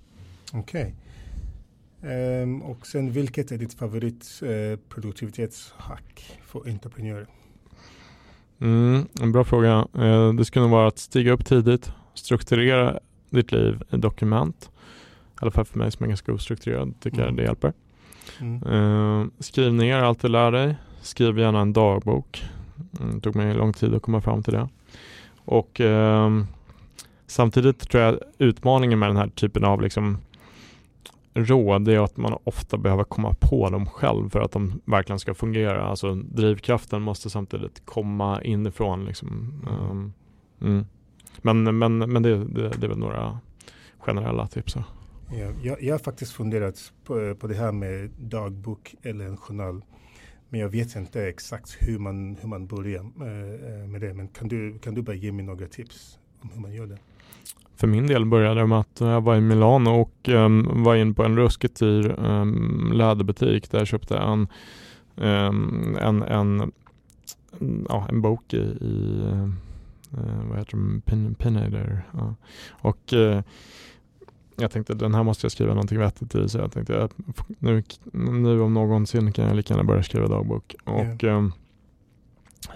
Okej. 0.54 0.82
Okay. 0.82 0.94
Um, 2.04 2.62
och 2.62 2.88
sen 2.88 3.12
vilket 3.12 3.52
är 3.52 3.58
ditt 3.58 3.74
favorit 3.74 4.42
uh, 4.44 4.78
produktivitetshack 4.90 6.40
för 6.46 6.70
entreprenörer? 6.70 7.28
Mm, 8.62 9.08
en 9.22 9.32
bra 9.32 9.44
fråga. 9.44 9.88
Uh, 9.98 10.34
det 10.34 10.46
skulle 10.46 10.64
nog 10.64 10.72
vara 10.72 10.88
att 10.88 11.00
stiga 11.00 11.32
upp 11.32 11.46
tidigt, 11.46 11.92
strukturera 12.14 13.00
ditt 13.30 13.52
liv 13.52 13.84
i 13.92 13.98
dokument. 13.98 14.70
I 15.34 15.38
alla 15.42 15.52
fall 15.52 15.66
för 15.66 15.80
mig 15.80 15.92
som 15.92 16.04
är 16.04 16.08
ganska 16.08 16.34
ostrukturerad 16.34 16.94
tycker 17.00 17.18
mm. 17.18 17.28
jag 17.28 17.38
det 17.38 17.44
hjälper. 17.44 17.74
Mm. 18.40 18.64
Uh, 18.64 19.28
skriv 19.40 19.74
ner 19.74 19.98
allt 19.98 20.22
du 20.22 20.28
lär 20.28 20.52
dig. 20.52 20.76
Skriv 21.02 21.40
gärna 21.40 21.62
en 21.62 21.74
dagbok. 21.74 22.44
Mm, 23.00 23.16
det 23.16 23.22
tog 23.22 23.36
mig 23.36 23.54
lång 23.54 23.74
tid 23.74 23.94
att 23.94 24.02
komma 24.02 24.22
fram 24.22 24.44
till 24.44 24.54
det. 24.54 24.70
Och 25.46 25.82
ehm, 25.82 26.48
samtidigt 27.28 27.90
tror 27.90 28.04
jag 28.04 28.20
utmaningen 28.38 29.00
med 29.00 29.10
den 29.10 29.18
här 29.18 29.28
typen 29.28 29.64
av 29.64 29.82
liksom 29.82 30.18
råd 31.34 31.88
är 31.88 32.00
att 32.00 32.18
man 32.18 32.38
ofta 32.44 32.78
behöver 32.78 33.04
komma 33.04 33.36
på 33.40 33.70
dem 33.70 33.86
själv 33.86 34.30
för 34.30 34.42
att 34.42 34.52
de 34.52 34.82
verkligen 34.86 35.20
ska 35.20 35.34
fungera. 35.34 35.86
Alltså 35.86 36.16
drivkraften 36.16 37.02
måste 37.02 37.30
samtidigt 37.30 37.86
komma 37.86 38.42
inifrån. 38.42 39.06
Liksom. 39.06 39.54
Um, 39.70 40.14
mm. 40.62 40.86
Men, 41.42 41.78
men, 41.78 41.98
men 41.98 42.24
det, 42.24 42.38
det, 42.38 42.70
det 42.70 42.86
är 42.86 42.90
väl 42.90 42.98
några 42.98 43.40
generella 43.98 44.48
tips. 44.48 44.76
Ja, 44.76 44.84
jag, 45.62 45.84
jag 45.84 45.94
har 45.94 46.00
faktiskt 46.00 46.32
funderat 46.32 46.94
på, 47.04 47.36
på 47.36 47.48
det 47.48 47.56
här 47.56 47.72
med 47.72 48.10
dagbok 48.18 48.96
eller 49.04 49.26
en 49.26 49.38
journal. 49.38 49.82
Men 50.50 50.60
jag 50.60 50.70
vet 50.70 50.96
inte 50.96 51.28
exakt 51.28 51.78
hur 51.80 52.00
man, 52.00 52.38
hur 52.42 52.50
man 52.50 52.68
börjar 52.68 53.00
eh, 53.00 53.82
eh, 53.82 53.88
med, 53.88 54.02
det. 54.02 54.14
Men 54.14 54.28
kan 54.28 54.48
du, 54.48 54.80
kan 54.80 54.94
du 54.94 55.02
bara 55.02 55.16
ge 55.16 55.32
mig 55.32 55.46
några 55.46 55.68
tips 55.68 56.20
om 56.42 56.50
hur 56.54 56.62
man 56.62 56.74
gör 56.74 56.88
det? 56.88 56.98
För 57.84 57.88
min 57.88 58.08
del 58.08 58.26
började 58.26 58.62
det 58.62 58.68
med 58.68 58.80
att 58.80 59.00
jag 59.00 59.22
var 59.22 59.36
i 59.36 59.42
Milano 59.42 59.90
och 59.90 60.30
um, 60.30 60.84
var 60.84 60.96
in 60.96 61.14
på 61.14 61.24
en 61.24 61.38
ruskigt 61.38 61.80
dyr 61.80 62.16
um, 62.20 62.92
läderbutik 62.94 63.72
där 63.72 63.78
jag 63.78 63.88
köpte 63.88 64.18
en, 64.18 64.48
um, 65.16 65.98
en, 66.02 66.24
en, 66.24 66.72
ja, 67.90 68.08
en 68.10 68.22
bok 68.22 68.54
i, 68.54 68.58
i 68.58 69.22
uh, 70.14 70.50
vad 70.50 70.58
heter 70.58 70.78
det, 70.78 71.02
Pin, 71.02 71.36
Pinader. 71.36 72.04
Ja. 72.12 72.36
Och 72.72 73.14
uh, 73.14 73.42
jag 74.56 74.72
tänkte 74.72 74.94
den 74.94 75.16
här 75.16 75.24
måste 75.24 75.46
jag 75.46 75.52
skriva 75.52 75.74
någonting 75.74 76.00
vettigt 76.00 76.36
i 76.36 76.50
så 76.50 76.58
jag 76.58 76.72
tänkte 76.72 77.04
att 77.04 77.16
nu, 77.60 77.84
nu 78.12 78.62
om 78.62 78.74
någonsin 78.74 79.32
kan 79.32 79.46
jag 79.46 79.56
lika 79.56 79.74
gärna 79.74 79.84
börja 79.84 80.04
skriva 80.04 80.28
dagbok. 80.28 80.76
Och 80.84 81.24
yeah. 81.24 81.50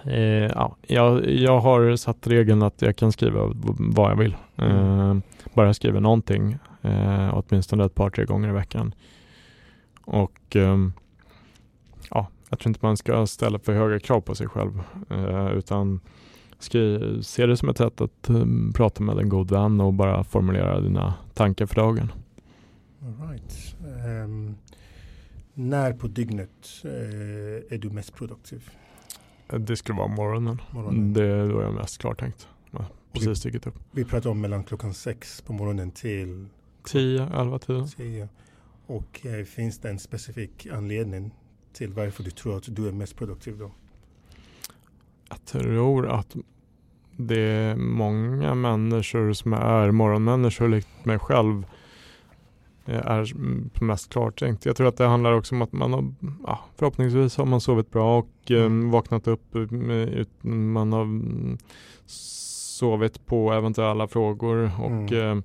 Eh, 0.04 0.46
ja, 0.54 0.76
jag, 0.86 1.30
jag 1.30 1.60
har 1.60 1.96
satt 1.96 2.26
regeln 2.26 2.62
att 2.62 2.82
jag 2.82 2.96
kan 2.96 3.12
skriva 3.12 3.52
vad 3.78 4.10
jag 4.10 4.16
vill. 4.16 4.36
Eh, 4.56 5.16
bara 5.54 5.66
jag 5.66 5.76
skriver 5.76 6.00
någonting, 6.00 6.58
eh, 6.82 7.30
åtminstone 7.34 7.84
ett 7.84 7.94
par, 7.94 8.10
tre 8.10 8.24
gånger 8.24 8.48
i 8.48 8.52
veckan. 8.52 8.94
Och 10.04 10.56
ehm, 10.56 10.92
ja, 12.10 12.28
jag 12.48 12.58
tror 12.58 12.70
inte 12.70 12.86
man 12.86 12.96
ska 12.96 13.26
ställa 13.26 13.58
för 13.58 13.72
höga 13.72 14.00
krav 14.00 14.20
på 14.20 14.34
sig 14.34 14.48
själv, 14.48 14.82
eh, 15.10 15.50
utan 15.52 16.00
skri, 16.58 17.18
se 17.22 17.46
det 17.46 17.56
som 17.56 17.68
ett 17.68 17.78
sätt 17.78 18.00
att 18.00 18.30
um, 18.30 18.72
prata 18.76 19.02
med 19.02 19.18
en 19.18 19.28
god 19.28 19.50
vän 19.50 19.80
och 19.80 19.92
bara 19.92 20.24
formulera 20.24 20.80
dina 20.80 21.14
tankar 21.34 21.66
för 21.66 21.74
dagen. 21.74 22.12
All 23.02 23.28
right. 23.28 23.76
Um, 24.24 24.56
när 25.54 25.92
på 25.92 26.06
dygnet 26.06 26.66
uh, 26.84 26.90
är 27.70 27.78
du 27.78 27.90
mest 27.90 28.14
produktiv? 28.14 28.70
Det 29.48 29.76
skulle 29.76 29.98
vara 29.98 30.08
morgonen. 30.08 30.60
morgonen. 30.70 31.12
Det 31.12 31.26
är 31.26 31.48
då 31.48 31.62
jag 31.62 31.74
mest 31.74 31.98
klartänkt. 31.98 32.48
Precis 33.12 33.38
stigit 33.38 33.66
upp. 33.66 33.74
Vi 33.90 34.04
pratar 34.04 34.30
om 34.30 34.40
mellan 34.40 34.64
klockan 34.64 34.94
sex 34.94 35.42
på 35.42 35.52
morgonen 35.52 35.90
till 35.90 36.46
10, 36.84 37.28
11, 37.34 37.58
10. 37.58 37.86
10. 37.86 38.28
Och 38.86 39.26
eh, 39.26 39.44
finns 39.44 39.78
det 39.78 39.90
en 39.90 39.98
specifik 39.98 40.66
anledning 40.66 41.34
till 41.72 41.92
varför 41.92 42.22
du 42.22 42.30
tror 42.30 42.56
att 42.56 42.76
du 42.76 42.88
är 42.88 42.92
mest 42.92 43.16
produktiv 43.16 43.58
då? 43.58 43.70
Jag 45.28 45.44
tror 45.44 46.08
att 46.08 46.36
det 47.16 47.40
är 47.40 47.76
många 47.76 48.54
människor 48.54 49.32
som 49.32 49.52
är 49.52 49.90
morgonmänniskor 49.90 50.68
likt 50.68 51.04
mig 51.04 51.18
själv 51.18 51.64
är 52.88 53.32
mest 53.84 54.10
klartänkt. 54.10 54.66
Jag 54.66 54.76
tror 54.76 54.88
att 54.88 54.96
det 54.96 55.06
handlar 55.06 55.32
också 55.32 55.54
om 55.54 55.62
att 55.62 55.72
man 55.72 55.92
har, 55.92 56.14
ja, 56.46 56.60
förhoppningsvis 56.76 57.36
har 57.36 57.46
man 57.46 57.60
sovit 57.60 57.90
bra 57.90 58.18
och 58.18 58.50
eh, 58.50 58.64
mm. 58.64 58.90
vaknat 58.90 59.28
upp. 59.28 59.54
Man 60.42 60.92
har 60.92 61.08
sovit 62.78 63.26
på 63.26 63.52
eventuella 63.52 64.08
frågor 64.08 64.70
och 64.78 65.12
mm. 65.12 65.38
eh, 65.38 65.44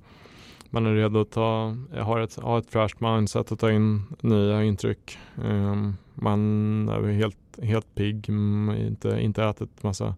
man 0.70 0.86
är 0.86 0.96
redo 0.96 1.22
att 1.22 1.32
ta, 1.32 1.78
har 2.00 2.20
ett, 2.20 2.36
har 2.36 2.60
ett 2.60 2.70
fräscht 2.70 3.00
mindset 3.00 3.52
att 3.52 3.60
ta 3.60 3.72
in 3.72 4.04
nya 4.22 4.64
intryck. 4.64 5.18
Eh, 5.44 5.90
man 6.14 6.90
är 6.90 7.12
helt, 7.12 7.38
helt 7.62 7.96
pigg, 7.96 8.30
inte, 8.30 9.18
inte 9.22 9.44
ätit 9.44 9.84
massa 9.84 10.16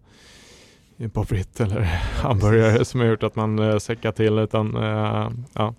pommes 1.12 1.28
frites 1.28 1.60
eller 1.60 1.80
hamburgare 2.22 2.84
som 2.84 3.00
har 3.00 3.06
gjort 3.06 3.22
att 3.22 3.36
man 3.36 3.58
eh, 3.58 3.78
säckar 3.78 4.12
till 4.12 4.38
utan 4.38 4.76
eh, 4.76 5.30
ja, 5.52 5.74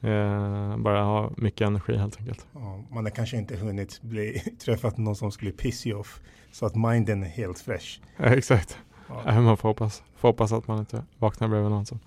Eh, 0.00 0.76
bara 0.76 1.02
ha 1.02 1.30
mycket 1.36 1.66
energi 1.66 1.96
helt 1.96 2.20
enkelt. 2.20 2.46
Ja, 2.54 2.84
man 2.90 3.04
har 3.04 3.10
kanske 3.10 3.36
inte 3.36 3.56
hunnit 3.56 4.02
bli 4.02 4.42
träffat 4.64 4.98
någon 4.98 5.16
som 5.16 5.32
skulle 5.32 5.52
piss 5.52 5.86
you 5.86 6.00
off 6.00 6.20
så 6.52 6.66
att 6.66 6.74
minden 6.74 7.22
är 7.22 7.28
helt 7.28 7.58
fresh. 7.58 8.00
Ja, 8.16 8.24
exakt. 8.24 8.78
Ja. 9.08 9.40
man 9.40 9.56
får 9.56 9.68
hoppas, 9.68 10.02
får 10.16 10.28
hoppas 10.28 10.52
att 10.52 10.68
man 10.68 10.78
inte 10.78 11.04
vaknar 11.18 11.48
bredvid 11.48 11.70
någon 11.70 11.86
som 11.86 11.98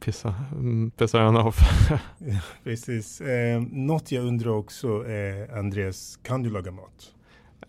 pissar, 0.00 0.34
mm, 0.52 0.90
pissar 0.90 1.20
en 1.20 1.36
off. 1.36 1.58
ja, 2.18 2.38
precis. 2.64 3.20
Eh, 3.20 3.60
något 3.60 4.12
jag 4.12 4.24
undrar 4.24 4.50
också 4.50 4.88
är 5.06 5.58
Andreas, 5.58 6.18
kan 6.22 6.42
du 6.42 6.50
laga 6.50 6.70
mat? 6.70 7.12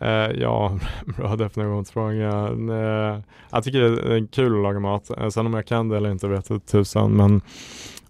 Uh, 0.01 0.41
ja, 0.41 0.79
bra 1.17 1.35
definitionsfråga. 1.35 2.49
Uh, 2.49 3.19
jag 3.51 3.63
tycker 3.63 3.79
det 3.81 4.15
är 4.15 4.27
kul 4.27 4.55
att 4.55 4.63
laga 4.63 4.79
mat. 4.79 5.11
Uh, 5.17 5.29
sen 5.29 5.45
om 5.45 5.53
jag 5.53 5.65
kan 5.65 5.89
det 5.89 5.97
eller 5.97 6.11
inte 6.11 6.27
vet 6.27 6.49
jag 6.49 6.65
tusan. 6.65 7.15
Men 7.15 7.41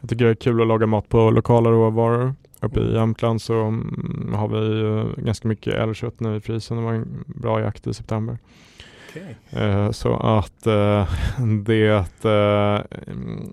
jag 0.02 0.10
tycker 0.10 0.26
det 0.26 0.32
är 0.32 0.36
kul 0.36 0.62
att 0.62 0.68
laga 0.68 0.88
mat 0.88 1.10
på 1.10 1.32
lokala 1.32 1.70
råvaror. 1.70 2.36
Uppe 2.62 2.80
i 2.80 2.84
mm. 2.84 2.96
Jämtland 2.96 3.42
så 3.42 3.54
mm, 3.54 4.34
har 4.34 4.48
vi 4.48 5.22
ganska 5.22 5.48
mycket 5.48 5.74
älgkött 5.74 6.20
nu 6.20 6.36
i 6.36 6.40
frysen. 6.40 6.78
Det 6.78 6.84
var 6.84 6.94
en 6.94 7.24
bra 7.28 7.62
jakt 7.62 7.88
i 7.88 7.94
september. 7.94 8.38
Okay. 9.10 9.64
Eh, 9.64 9.92
så 9.92 10.14
att 10.16 10.68
eh, 10.68 11.10
det, 11.66 12.26
eh, 12.26 12.82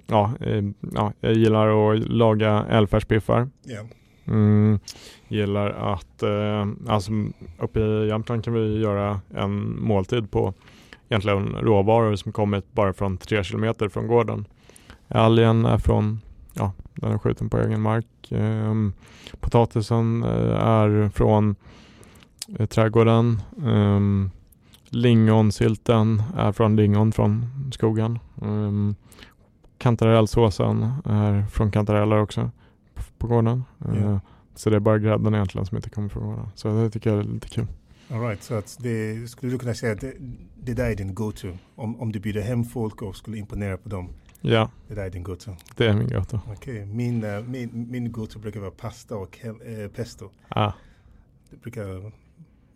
ja, 0.06 0.32
ja, 0.94 1.12
jag 1.20 1.32
gillar 1.32 1.92
att 1.92 2.08
laga 2.08 2.66
älgfärsbiffar. 2.70 3.48
Yeah. 3.68 3.86
Mm, 4.26 4.78
gillar 5.28 5.70
att, 5.70 6.22
alltså 6.88 7.12
uppe 7.58 7.80
i 7.80 8.08
Jämtland 8.08 8.44
kan 8.44 8.54
vi 8.54 8.78
göra 8.78 9.20
en 9.34 9.82
måltid 9.82 10.30
på 10.30 10.54
egentligen 11.08 11.56
råvaror 11.60 12.16
som 12.16 12.32
kommit 12.32 12.72
bara 12.72 12.92
från 12.92 13.16
tre 13.16 13.44
kilometer 13.44 13.88
från 13.88 14.06
gården. 14.06 14.44
Algen 15.08 15.64
är 15.64 15.78
från, 15.78 16.20
ja, 16.54 16.72
den 16.94 17.12
är 17.12 17.18
skjuten 17.18 17.50
på 17.50 17.58
egen 17.58 17.80
mark. 17.80 18.06
Ehm, 18.30 18.92
potatisen 19.40 20.22
är 20.22 21.08
från 21.08 21.56
trädgården. 22.68 23.42
Um, 23.56 24.30
Lingonsylten 24.88 26.22
är 26.36 26.52
från 26.52 26.76
lingon 26.76 27.12
från 27.12 27.46
skogen. 27.72 28.18
Um, 28.42 28.94
kantarellsåsen 29.78 30.92
är 31.04 31.46
från 31.46 31.70
kantareller 31.70 32.18
också 32.18 32.50
på 33.18 33.26
gården. 33.26 33.64
Yeah. 33.94 34.18
Så 34.54 34.70
det 34.70 34.76
är 34.76 34.80
bara 34.80 34.98
grädden 34.98 35.34
egentligen 35.34 35.66
som 35.66 35.76
inte 35.76 35.90
kommer 35.90 36.08
från 36.08 36.26
gården. 36.26 36.46
Så 36.54 36.82
det 36.82 36.90
tycker 36.90 37.10
jag 37.10 37.18
är 37.18 37.22
lite 37.22 37.48
kul. 37.48 37.66
All 38.10 38.20
right, 38.20 38.42
så 38.42 38.54
att 38.54 38.76
det, 38.80 39.30
skulle 39.30 39.52
du 39.52 39.58
kunna 39.58 39.74
säga 39.74 39.92
att 39.92 40.00
det, 40.00 40.14
det 40.62 40.74
där 40.74 40.90
är 40.90 40.94
din 40.94 41.14
go-to? 41.14 41.48
Om, 41.74 42.00
om 42.00 42.12
du 42.12 42.20
bjuder 42.20 42.42
hem 42.42 42.64
folk 42.64 43.02
och 43.02 43.16
skulle 43.16 43.38
imponera 43.38 43.76
på 43.76 43.88
dem? 43.88 44.08
Ja. 44.46 44.70
Det 44.88 44.94
där 44.94 45.04
är 45.04 45.10
din 45.10 45.22
go-to? 45.22 45.50
Det 45.76 45.86
är 45.86 45.94
min 45.94 46.08
go-to. 46.08 46.40
Okay. 46.52 46.84
Min, 46.84 47.24
uh, 47.24 47.44
min, 47.44 47.86
min 47.90 48.12
go-to 48.12 48.38
brukar 48.38 48.60
vara 48.60 48.70
pasta 48.70 49.16
och 49.16 49.38
uh, 49.44 49.88
pesto. 49.88 50.30
Ah. 50.48 50.72
Det 51.50 51.56
brukar 51.56 52.12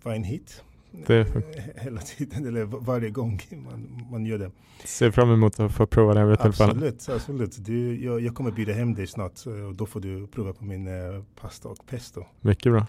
vara 0.02 0.16
en 0.16 0.24
hit. 0.24 0.62
Det 1.06 1.14
är 1.14 1.42
Hela 1.80 2.00
tiden, 2.00 2.46
eller 2.46 2.64
varje 2.64 3.10
gång 3.10 3.40
man, 3.50 4.06
man 4.10 4.26
gör 4.26 4.38
det. 4.38 4.50
Ser 4.84 5.10
fram 5.10 5.30
emot 5.30 5.60
att 5.60 5.74
få 5.74 5.86
prova 5.86 6.14
det 6.14 6.24
vid 6.24 6.40
tillfälle. 6.40 6.70
Absolut, 6.70 7.08
absolut. 7.08 7.64
Du, 7.64 8.04
jag, 8.04 8.20
jag 8.20 8.34
kommer 8.34 8.50
bjuda 8.50 8.72
hem 8.72 8.94
dig 8.94 9.06
snart 9.06 9.46
och 9.46 9.74
då 9.74 9.86
får 9.86 10.00
du 10.00 10.26
prova 10.26 10.52
på 10.52 10.64
min 10.64 10.88
pasta 11.40 11.68
och 11.68 11.86
pesto. 11.86 12.24
Mycket 12.40 12.72
bra. 12.72 12.86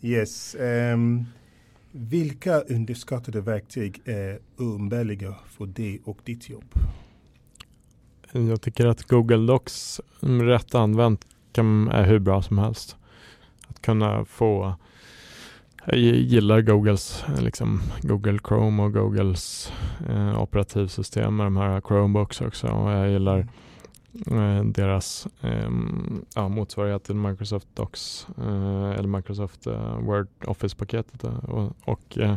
Yes. 0.00 0.56
Um, 0.60 1.26
vilka 1.90 2.60
underskattade 2.60 3.40
verktyg 3.40 4.00
är 4.04 4.38
umbärliga 4.56 5.34
för 5.46 5.66
dig 5.66 6.02
och 6.04 6.18
ditt 6.24 6.50
jobb? 6.50 6.74
Jag 8.32 8.60
tycker 8.60 8.86
att 8.86 9.08
Google 9.08 9.46
Docs 9.46 10.00
rätt 10.20 10.74
använt 10.74 11.26
kan, 11.52 11.88
är 11.88 12.04
hur 12.04 12.18
bra 12.18 12.42
som 12.42 12.58
helst. 12.58 12.96
Att 13.68 13.82
kunna 13.82 14.24
få 14.24 14.74
jag 15.86 15.98
gillar 15.98 16.60
Googles, 16.60 17.24
liksom 17.38 17.80
Google 18.02 18.38
Chrome 18.48 18.82
och 18.82 18.92
Googles 18.92 19.72
eh, 20.08 20.42
operativsystem 20.42 21.36
med 21.36 21.46
de 21.46 21.56
här 21.56 21.80
Chromebooks 21.80 22.40
också 22.40 22.66
och 22.68 22.92
jag 22.92 23.10
gillar 23.10 23.38
eh, 24.26 24.64
deras 24.64 25.28
eh, 25.40 25.70
ja, 26.34 26.48
motsvarighet 26.48 27.04
till 27.04 27.14
Microsoft 27.14 27.68
Docs 27.74 28.26
eh, 28.38 28.90
eller 28.90 29.08
Microsoft 29.08 29.66
eh, 29.66 29.98
Word 29.98 30.28
Office-paketet 30.44 31.24
och, 31.24 31.72
och 31.84 32.18
eh, 32.18 32.36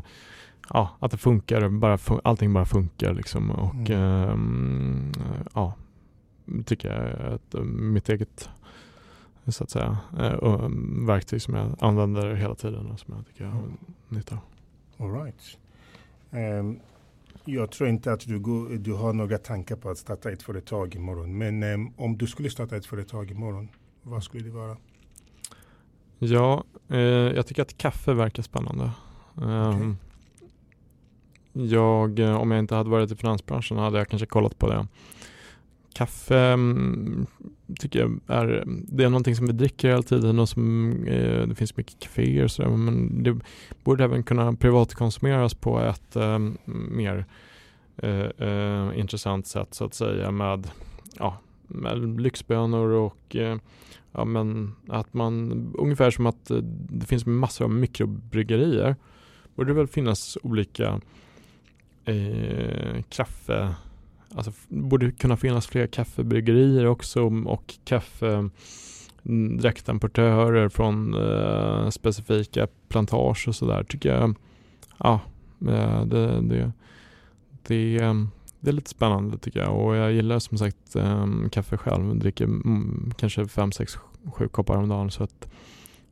ja, 0.69 0.89
att 0.99 1.12
det 1.12 1.17
funkar, 1.17 1.69
bara 1.69 1.97
fun 1.97 2.19
allting 2.23 2.53
bara 2.53 2.65
funkar 2.65 3.13
liksom 3.13 3.51
och 3.51 3.89
mm. 3.89 4.29
Ehm, 4.29 5.12
ja, 5.53 5.73
tycker 6.65 6.89
jag 6.89 6.97
är 6.97 7.36
ett, 7.36 7.65
mitt 7.65 8.10
eget 8.10 8.49
så 9.47 9.63
att 9.63 9.69
säga, 9.69 9.97
äh, 10.19 10.69
verktyg 11.08 11.41
som 11.41 11.53
jag 11.53 11.75
använder 11.79 12.36
hela 12.36 12.55
tiden 12.55 12.91
och 12.91 12.99
som 12.99 13.13
jag 13.17 13.27
tycker 13.27 13.43
jag 13.43 13.51
har 13.51 13.63
nytta 14.10 14.36
av. 14.36 14.41
All 15.05 15.23
right. 15.23 15.58
Um, 16.31 16.79
jag 17.45 17.71
tror 17.71 17.89
inte 17.89 18.13
att 18.13 18.19
du, 18.19 18.39
går, 18.39 18.69
du 18.69 18.93
har 18.93 19.13
några 19.13 19.38
tankar 19.38 19.75
på 19.75 19.89
att 19.89 19.97
starta 19.97 20.31
ett 20.31 20.43
företag 20.43 20.95
imorgon. 20.95 21.38
Men 21.38 21.63
um, 21.63 21.93
om 21.97 22.17
du 22.17 22.27
skulle 22.27 22.49
starta 22.49 22.75
ett 22.75 22.86
företag 22.86 23.31
imorgon, 23.31 23.69
vad 24.01 24.23
skulle 24.23 24.43
det 24.43 24.51
vara? 24.51 24.77
Ja, 26.19 26.63
eh, 26.89 26.99
jag 26.99 27.47
tycker 27.47 27.62
att 27.62 27.77
kaffe 27.77 28.13
verkar 28.13 28.43
spännande. 28.43 28.91
Um, 29.36 29.69
okay. 29.69 29.93
Jag, 31.67 32.19
eh, 32.19 32.36
om 32.36 32.51
jag 32.51 32.60
inte 32.60 32.75
hade 32.75 32.89
varit 32.89 33.12
i 33.12 33.15
finansbranschen 33.15 33.77
hade 33.77 33.97
jag 33.97 34.08
kanske 34.08 34.25
kollat 34.25 34.60
på 34.60 34.69
det. 34.69 34.88
Kaffe 35.95 36.38
mm, 36.38 37.25
tycker 37.79 37.99
jag 37.99 38.19
är, 38.27 38.63
det 38.67 39.03
är 39.03 39.10
någonting 39.10 39.36
som 39.36 39.45
vi 39.45 39.53
dricker 39.53 39.89
hela 39.89 40.01
tiden 40.01 40.39
och 40.39 40.49
som 40.49 40.91
eh, 41.08 41.47
det 41.47 41.55
finns 41.55 41.77
mycket 41.77 41.99
kaféer 41.99 42.43
och 42.43 42.51
sådär 42.51 42.69
men 42.69 43.23
det 43.23 43.39
borde 43.84 44.03
även 44.03 44.23
kunna 44.23 44.53
privatkonsumeras 44.53 45.53
på 45.53 45.79
ett 45.79 46.15
eh, 46.15 46.39
mer 46.65 47.25
eh, 47.97 48.47
eh 48.47 48.99
intressant 48.99 49.47
sätt 49.47 49.73
så 49.73 49.86
att 49.86 49.93
säga 49.93 50.31
med, 50.31 50.67
ja, 51.19 51.38
med 51.67 52.21
lyxbönor 52.21 52.89
och 52.89 53.36
eh, 53.36 53.58
ja, 54.12 54.25
men 54.25 54.75
att 54.88 55.13
man 55.13 55.51
ungefär 55.77 56.12
som 56.12 56.25
att 56.25 56.51
eh, 56.51 56.58
det 56.89 57.05
finns 57.05 57.25
massor 57.25 57.65
av 57.65 57.71
mikrobryggerier 57.71 58.95
borde 59.55 59.69
det 59.69 59.77
väl 59.77 59.88
finnas 59.88 60.38
olika 60.43 61.01
eh, 62.05 63.01
kaffe 63.10 63.75
alltså, 64.36 64.52
borde 64.67 65.12
kunna 65.12 65.38
finnas 65.38 65.67
fler 65.67 65.88
kaffebryggerier 65.88 66.86
också 66.86 67.24
och 67.45 67.74
kaffe 67.86 68.50
mm, 69.26 69.58
direktimportörer 69.58 70.69
från 70.69 71.13
eh, 71.13 71.89
specifika 71.89 72.67
plantage 72.88 73.48
och 73.48 73.56
sådär 73.56 73.84
tycker 73.84 74.10
jag 74.10 74.36
ja, 74.98 75.19
eh, 75.67 76.06
det, 76.06 76.41
det, 76.41 76.71
det, 77.67 77.98
mm, 77.98 78.30
det 78.60 78.69
är 78.69 78.74
lite 78.74 78.89
spännande 78.89 79.38
tycker 79.38 79.60
jag 79.60 79.80
och 79.80 79.95
jag 79.95 80.13
gillar 80.13 80.39
som 80.39 80.58
sagt 80.58 80.95
eh, 80.95 81.28
kaffe 81.52 81.78
själv. 81.78 82.08
Jag 82.08 82.19
dricker 82.19 82.45
mm, 82.45 83.12
kanske 83.17 83.48
fem 83.48 83.71
sex 83.71 83.98
sju 84.34 84.48
koppar 84.48 84.78
om 84.78 84.89
dagen 84.89 85.12
så 85.12 85.24
att 85.24 85.50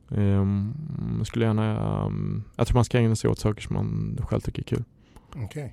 um, 0.08 1.22
skulle 1.24 1.44
gärna, 1.44 2.04
um, 2.04 2.44
jag 2.56 2.66
tror 2.66 2.74
man 2.74 2.84
ska 2.84 2.98
ägna 2.98 3.16
sig 3.16 3.30
åt 3.30 3.38
saker 3.38 3.62
som 3.62 3.74
man 3.76 4.18
själv 4.28 4.40
tycker 4.40 4.62
är 4.62 4.66
kul. 4.66 4.84
Okej. 5.28 5.44
Okay. 5.44 5.70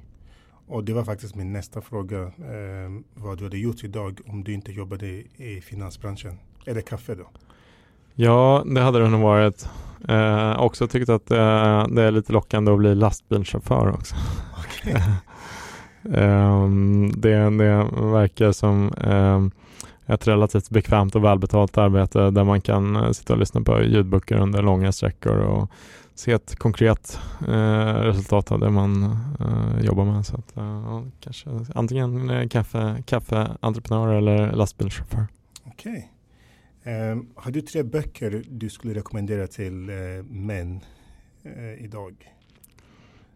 Och 0.72 0.84
det 0.84 0.94
var 0.94 1.04
faktiskt 1.04 1.36
min 1.36 1.54
nästa 1.54 1.82
fråga. 1.82 2.22
Eh, 2.22 2.92
vad 3.14 3.38
du 3.38 3.44
hade 3.44 3.58
gjort 3.58 3.84
idag 3.84 4.20
om 4.28 4.44
du 4.44 4.54
inte 4.54 4.72
jobbade 4.72 5.06
i 5.38 5.62
finansbranschen. 5.64 6.40
Är 6.66 6.76
det 6.76 6.82
kaffe 6.82 7.16
då? 7.16 7.30
Ja, 8.16 8.64
det 8.66 8.82
hade 8.82 9.00
det 9.00 9.10
nog 9.10 9.22
varit. 9.22 9.70
Eh, 10.10 10.60
också 10.60 10.88
tyckt 10.88 11.10
att 11.10 11.32
eh, 11.32 11.88
det 11.88 12.04
är 12.04 12.12
lite 12.12 12.34
lockande 12.34 12.72
att 12.72 12.78
bli 12.78 12.96
lastbilschaufför 12.96 13.90
också. 13.90 14.16
Okay. 14.60 14.94
eh, 16.22 16.70
det, 17.16 17.50
det 17.50 17.88
verkar 18.12 18.52
som 18.52 18.94
eh, 18.94 19.48
ett 20.14 20.28
relativt 20.28 20.70
bekvämt 20.70 21.16
och 21.16 21.24
välbetalt 21.24 21.78
arbete 21.78 22.30
där 22.30 22.44
man 22.44 22.62
kan 22.62 22.96
eh, 22.96 23.12
sitta 23.12 23.34
och 23.34 23.40
lyssna 23.40 23.62
på 23.62 23.84
ljudböcker 23.84 24.36
under 24.36 24.62
långa 24.62 24.92
sträckor 24.92 25.38
och 25.38 25.70
se 26.22 26.32
ett 26.32 26.56
konkret 26.56 27.20
eh, 27.48 27.94
resultat 27.94 28.52
av 28.52 28.60
det 28.60 28.70
man 28.70 29.04
eh, 29.40 29.86
jobbar 29.86 30.06
med. 30.06 30.26
Så 30.26 30.36
att, 30.36 30.58
eh, 30.58 31.04
kanske 31.20 31.50
antingen 31.76 32.50
kaffe, 32.50 33.04
kaffeentreprenör 33.06 34.14
eller 34.14 34.52
lastbilschaufför. 34.52 35.28
Okej. 35.64 36.12
Okay. 36.84 37.12
Um, 37.12 37.30
har 37.36 37.52
du 37.52 37.62
tre 37.62 37.84
böcker 37.84 38.44
du 38.50 38.70
skulle 38.70 38.94
rekommendera 38.94 39.48
till 39.48 39.90
uh, 39.90 40.24
män 40.24 40.80
uh, 41.46 41.84
idag? 41.84 42.14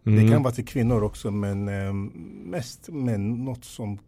Mm. 0.06 0.26
Det 0.26 0.32
kan 0.32 0.43
vara 0.43 0.54
till 0.54 0.65
kvinnor 0.65 1.04
också 1.04 1.32
men 1.32 1.69
um, 1.69 2.06
mest 2.45 2.89
män, 2.89 3.45
något 3.45 3.65
som 3.65 4.00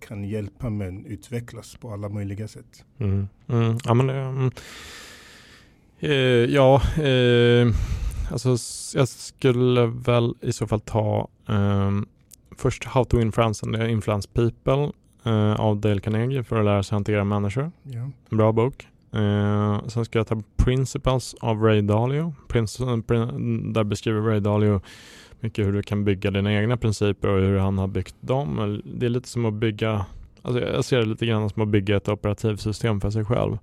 kan 0.00 0.24
hjälpa 0.24 0.70
män 0.70 1.06
utvecklas 1.06 1.76
på 1.76 1.92
alla 1.92 2.08
möjliga 2.08 2.48
sätt. 2.48 2.84
Mm. 2.98 3.28
Mm. 3.48 3.78
Ja, 3.84 3.94
men, 3.94 4.10
um, 4.10 4.50
uh, 6.02 6.10
ja 6.54 6.82
alltså 8.30 8.48
jag 8.98 9.08
skulle 9.08 9.86
väl 9.86 10.34
i 10.40 10.52
så 10.52 10.66
fall 10.66 10.80
ta 10.80 11.28
um, 11.46 12.06
först 12.56 12.84
How 12.84 13.04
to 13.04 13.20
Influence 13.20 13.66
and 13.66 13.90
Influence 13.90 14.28
People 14.32 14.92
uh, 15.26 15.60
av 15.60 15.76
Dale 15.80 16.00
Carnegie 16.00 16.44
för 16.44 16.58
att 16.58 16.64
lära 16.64 16.82
sig 16.82 16.96
hantera 16.96 17.24
människor. 17.24 17.72
Yeah. 17.84 18.08
En 18.30 18.36
bra 18.36 18.52
bok. 18.52 18.88
Uh, 19.14 19.88
sen 19.88 20.04
ska 20.04 20.18
jag 20.18 20.26
ta 20.26 20.42
Principles 20.56 21.34
av 21.40 21.62
Ray 21.62 21.80
Dalio. 21.80 22.34
Prin 22.48 22.66
där 23.72 23.84
beskriver 23.84 24.20
Ray 24.20 24.40
Dalio 24.40 24.80
mycket 25.40 25.66
hur 25.66 25.72
du 25.72 25.82
kan 25.82 26.04
bygga 26.04 26.30
dina 26.30 26.52
egna 26.52 26.76
principer 26.76 27.28
och 27.28 27.40
hur 27.40 27.58
han 27.58 27.78
har 27.78 27.86
byggt 27.86 28.14
dem. 28.20 28.80
Det 28.84 29.06
är 29.06 29.10
lite 29.10 29.28
som 29.28 29.44
att 29.44 29.54
bygga, 29.54 30.06
alltså 30.42 30.60
jag 30.60 30.84
ser 30.84 30.98
det 30.98 31.04
lite 31.04 31.26
grann 31.26 31.50
som 31.50 31.62
att 31.62 31.68
bygga 31.68 31.96
ett 31.96 32.08
operativsystem 32.08 33.00
för 33.00 33.10
sig 33.10 33.24
själv. 33.24 33.58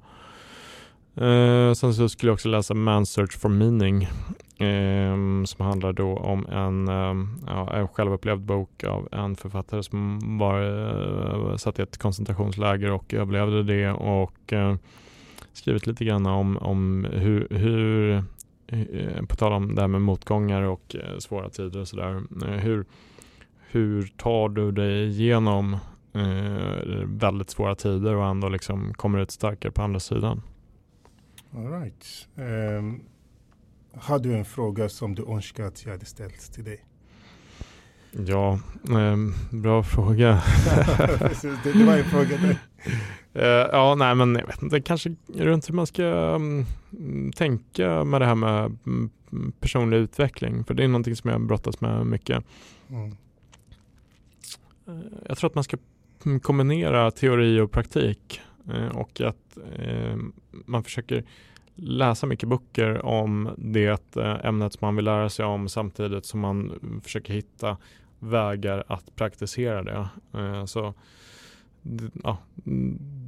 Eh, 1.15 1.73
sen 1.73 1.93
så 1.93 2.09
skulle 2.09 2.29
jag 2.29 2.33
också 2.33 2.49
läsa 2.49 2.73
Man's 2.73 3.05
Search 3.05 3.39
for 3.39 3.49
Meaning 3.49 4.03
eh, 4.57 5.43
som 5.45 5.65
handlar 5.65 5.93
då 5.93 6.17
om 6.17 6.45
en, 6.45 6.87
eh, 6.87 7.27
ja, 7.47 7.73
en 7.73 7.87
självupplevd 7.87 8.41
bok 8.41 8.83
av 8.83 9.07
en 9.11 9.35
författare 9.35 9.83
som 9.83 10.19
var 10.37 10.61
eh, 11.51 11.55
satt 11.55 11.79
i 11.79 11.81
ett 11.81 11.97
koncentrationsläger 11.97 12.91
och 12.91 13.13
överlevde 13.13 13.63
det 13.63 13.91
och 13.91 14.53
eh, 14.53 14.75
skrivit 15.53 15.87
lite 15.87 16.05
grann 16.05 16.25
om, 16.25 16.57
om 16.57 17.07
hur, 17.11 17.47
hur 17.49 18.11
eh, 18.67 19.25
på 19.29 19.35
tal 19.35 19.53
om 19.53 19.75
det 19.75 19.81
här 19.81 19.87
med 19.87 20.01
motgångar 20.01 20.61
och 20.61 20.95
eh, 20.95 21.17
svåra 21.19 21.49
tider 21.49 21.79
och 21.79 21.87
sådär, 21.87 22.21
eh, 22.45 22.49
hur 22.49 22.85
hur 23.73 24.07
tar 24.17 24.49
du 24.49 24.71
dig 24.71 25.07
igenom 25.07 25.73
eh, 26.13 27.05
väldigt 27.05 27.49
svåra 27.49 27.75
tider 27.75 28.15
och 28.15 28.25
ändå 28.25 28.49
liksom 28.49 28.93
kommer 28.93 29.19
ut 29.19 29.31
starkare 29.31 29.71
på 29.71 29.81
andra 29.81 29.99
sidan. 29.99 30.41
All 31.55 31.67
right. 31.67 32.27
Um, 32.35 33.01
har 33.95 34.19
du 34.19 34.33
en 34.33 34.45
fråga 34.45 34.89
som 34.89 35.15
du 35.15 35.25
önskar 35.25 35.63
att 35.63 35.85
jag 35.85 35.91
hade 35.91 36.05
ställt 36.05 36.53
till 36.53 36.63
dig? 36.63 36.85
Ja, 38.11 38.59
eh, 38.89 39.17
bra 39.51 39.83
fråga. 39.83 40.27
det, 41.63 41.73
det, 41.73 41.83
var 41.85 41.97
en 41.97 42.03
fråga 42.03 42.37
där. 42.37 42.57
Uh, 43.35 43.69
ja, 43.71 43.95
nej 43.95 44.15
men 44.15 44.35
jag 44.35 44.47
vet 44.47 44.61
inte, 44.61 44.81
kanske 44.81 45.15
runt 45.33 45.69
hur 45.69 45.73
man 45.73 45.87
ska 45.87 46.03
um, 46.03 46.65
tänka 47.35 48.03
med 48.03 48.21
det 48.21 48.25
här 48.25 48.35
med 48.35 48.77
um, 48.83 49.11
personlig 49.59 49.97
utveckling. 49.97 50.63
För 50.63 50.73
det 50.73 50.83
är 50.83 50.87
någonting 50.87 51.15
som 51.15 51.29
jag 51.29 51.41
brottas 51.41 51.81
med 51.81 52.05
mycket. 52.05 52.43
Mm. 52.89 53.15
Uh, 54.87 55.03
jag 55.27 55.37
tror 55.37 55.49
att 55.49 55.55
man 55.55 55.63
ska 55.63 55.77
kombinera 56.41 57.11
teori 57.11 57.59
och 57.59 57.71
praktik 57.71 58.41
Eh, 58.69 58.87
och 58.87 59.21
att 59.21 59.57
eh, 59.75 60.17
man 60.65 60.83
försöker 60.83 61.23
läsa 61.75 62.27
mycket 62.27 62.49
böcker 62.49 63.05
om 63.05 63.49
det 63.57 64.17
eh, 64.17 64.45
ämnet 64.45 64.73
som 64.73 64.79
man 64.81 64.95
vill 64.95 65.05
lära 65.05 65.29
sig 65.29 65.45
om 65.45 65.69
samtidigt 65.69 66.25
som 66.25 66.39
man 66.39 66.79
försöker 67.03 67.33
hitta 67.33 67.77
vägar 68.19 68.83
att 68.87 69.15
praktisera 69.15 69.83
det. 69.83 70.07
Så 70.67 70.93
ja, 72.23 72.37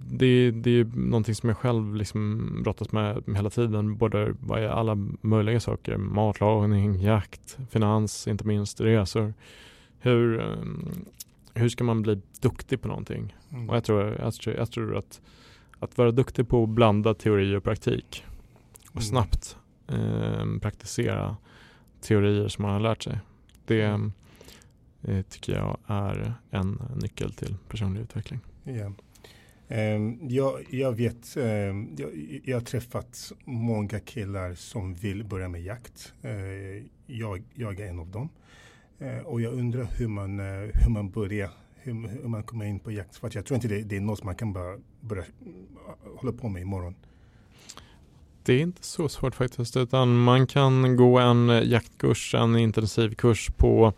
det, 0.09 0.51
det 0.51 0.79
är 0.79 0.85
någonting 0.95 1.35
som 1.35 1.49
jag 1.49 1.57
själv 1.57 1.95
liksom 1.95 2.49
brottas 2.63 2.91
med 2.91 3.23
hela 3.35 3.49
tiden. 3.49 3.97
Både 3.97 4.35
vad 4.39 4.59
är 4.59 4.67
alla 4.67 4.95
möjliga 5.21 5.59
saker. 5.59 5.97
Matlagning, 5.97 7.01
jakt, 7.01 7.57
finans, 7.71 8.27
inte 8.27 8.47
minst 8.47 8.81
resor. 8.81 9.33
Hur, 9.99 10.57
hur 11.55 11.69
ska 11.69 11.83
man 11.83 12.01
bli 12.01 12.21
duktig 12.41 12.81
på 12.81 12.87
någonting? 12.87 13.35
Mm. 13.51 13.69
Och 13.69 13.75
jag 13.75 13.83
tror, 13.83 14.17
jag, 14.19 14.33
tror, 14.33 14.55
jag 14.55 14.71
tror 14.71 14.97
att 14.97 15.21
att 15.79 15.97
vara 15.97 16.11
duktig 16.11 16.47
på 16.47 16.63
att 16.63 16.69
blanda 16.69 17.13
teori 17.13 17.55
och 17.55 17.63
praktik 17.63 18.25
och 18.87 18.95
mm. 18.95 19.03
snabbt 19.03 19.57
eh, 19.87 20.59
praktisera 20.61 21.37
teorier 22.01 22.47
som 22.47 22.61
man 22.61 22.71
har 22.71 22.79
lärt 22.79 23.03
sig. 23.03 23.19
Det 23.65 23.81
mm. 23.81 24.11
eh, 25.01 25.21
tycker 25.21 25.53
jag 25.53 25.77
är 25.87 26.33
en 26.51 26.81
nyckel 26.95 27.33
till 27.33 27.55
personlig 27.69 28.01
utveckling. 28.01 28.39
Yeah. 28.65 28.91
Um, 29.67 30.19
jag, 30.21 30.65
jag 30.69 30.91
vet, 30.91 31.37
um, 31.37 31.95
jag, 31.97 32.41
jag, 32.43 32.55
har 32.55 32.61
träffat 32.61 33.31
många 33.45 33.99
killar 33.99 34.53
som 34.53 34.93
vill 34.93 35.23
börja 35.23 35.47
med 35.47 35.61
jakt. 35.61 36.13
Uh, 36.25 36.83
jag, 37.05 37.43
jag, 37.53 37.79
är 37.79 37.87
en 37.87 37.99
av 37.99 38.07
dem. 38.07 38.29
Eh, 38.99 39.25
och 39.25 39.41
jag 39.41 39.53
undrar 39.53 39.87
hur 39.97 40.07
man, 40.07 40.39
eh, 40.39 40.69
hur 40.73 40.89
man 40.89 41.09
börjar, 41.09 41.49
hur, 41.75 42.07
hur, 42.07 42.27
man 42.27 42.43
kommer 42.43 42.65
in 42.65 42.79
på 42.79 42.91
jakt. 42.91 43.15
För 43.15 43.31
jag 43.33 43.45
tror 43.45 43.55
inte 43.55 43.67
det, 43.67 43.81
det 43.81 43.97
är 43.97 44.01
något 44.01 44.23
man 44.23 44.35
kan 44.35 44.53
bara 44.53 44.77
börja 45.01 45.23
eh, 45.23 46.17
hålla 46.17 46.33
på 46.33 46.49
med 46.49 46.61
imorgon. 46.61 46.95
Det 48.43 48.53
är 48.53 48.61
inte 48.61 48.83
så 48.83 49.09
svårt 49.09 49.35
faktiskt, 49.35 49.77
utan 49.77 50.23
man 50.23 50.47
kan 50.47 50.95
gå 50.95 51.19
en 51.19 51.69
jaktkurs, 51.69 52.35
en 52.35 52.57
intensivkurs 52.57 53.49
på 53.57 53.93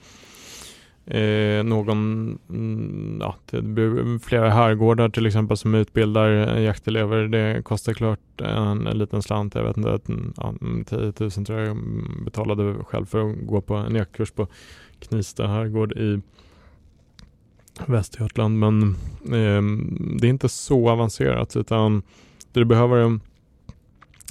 eh, 1.05 1.63
någon, 1.63 2.39
mm, 2.49 3.17
ja, 3.21 3.35
det 3.49 3.61
blir 3.61 4.19
flera 4.19 4.49
herrgårdar 4.49 5.09
till 5.09 5.25
exempel 5.25 5.57
som 5.57 5.75
utbildar 5.75 6.57
jaktelever. 6.59 7.27
Det 7.27 7.63
kostar 7.63 7.93
klart 7.93 8.41
en, 8.41 8.87
en 8.87 8.97
liten 8.97 9.21
slant, 9.21 9.55
jag 9.55 9.63
vet 9.63 9.77
inte, 9.77 9.99
ja, 10.37 10.53
10 10.85 11.13
000 11.19 11.31
tror 11.31 11.59
jag 11.59 11.77
betalade 12.25 12.83
själv 12.83 13.05
för 13.05 13.29
att 13.29 13.35
gå 13.41 13.61
på 13.61 13.75
en 13.75 13.95
jaktkurs 13.95 14.31
på 14.31 14.47
Knista 14.99 15.47
herrgård 15.47 15.91
i 15.91 16.21
Västergötland. 17.85 18.59
Men 18.59 18.95
eh, 19.23 19.87
det 20.19 20.27
är 20.27 20.29
inte 20.29 20.49
så 20.49 20.89
avancerat 20.89 21.55
utan 21.55 22.01
det 22.51 22.59
du 22.59 22.65
behöver 22.65 22.97
är 22.97 23.19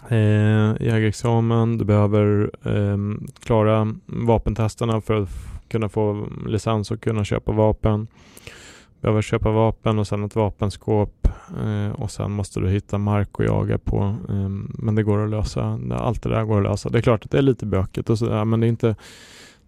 eh, 0.09 0.87
jägarexamen, 0.87 1.79
du 1.79 1.85
behöver 1.85 2.51
eh, 2.65 2.99
klara 3.45 3.95
vapentesterna 4.07 5.01
för 5.01 5.23
att 5.23 5.29
kunna 5.69 5.89
få 5.89 6.29
licens 6.47 6.91
och 6.91 7.01
kunna 7.01 7.25
köpa 7.25 7.53
vapen. 7.53 8.07
Du 8.45 9.01
Behöver 9.01 9.23
köpa 9.23 9.51
vapen 9.51 9.99
och 9.99 10.07
sen 10.07 10.25
ett 10.25 10.37
vapenskåp 10.37 11.29
eh, 11.65 12.01
och 12.01 12.11
sen 12.11 12.33
måste 12.33 12.61
du 12.61 12.69
hitta 12.69 12.99
mark 12.99 13.29
att 13.33 13.47
jaga 13.47 13.79
på. 13.79 14.17
Ehm, 14.29 14.73
men 14.79 14.95
det 14.95 15.03
går 15.03 15.25
att 15.25 15.31
lösa. 15.31 15.81
Allt 15.91 16.23
det 16.23 16.29
där 16.29 16.45
går 16.45 16.57
att 16.59 16.71
lösa. 16.71 16.89
Det 16.89 16.99
är 16.99 17.03
klart 17.03 17.25
att 17.25 17.31
det 17.31 17.39
är 17.39 17.43
lite 17.43 17.67
bökigt 17.67 18.11
och 18.11 18.19
sådär 18.19 18.45
men 18.45 18.61
det 18.61 18.67
är 18.67 18.69
inte, 18.69 18.97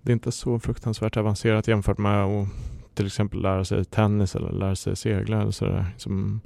det 0.09 0.13
är 0.13 0.15
inte 0.15 0.33
så 0.33 0.59
fruktansvärt 0.59 1.17
avancerat 1.17 1.69
jämfört 1.69 1.99
med 1.99 2.25
att 2.25 2.49
till 2.95 3.07
exempel 3.07 3.43
lära 3.43 3.65
sig 3.65 3.85
tennis 3.85 4.37
eller 4.37 4.53
lära 4.53 4.77
sig 4.77 4.97
segla 4.97 5.41
eller 5.41 5.51
sådär. 5.51 5.87
Som, 5.97 6.41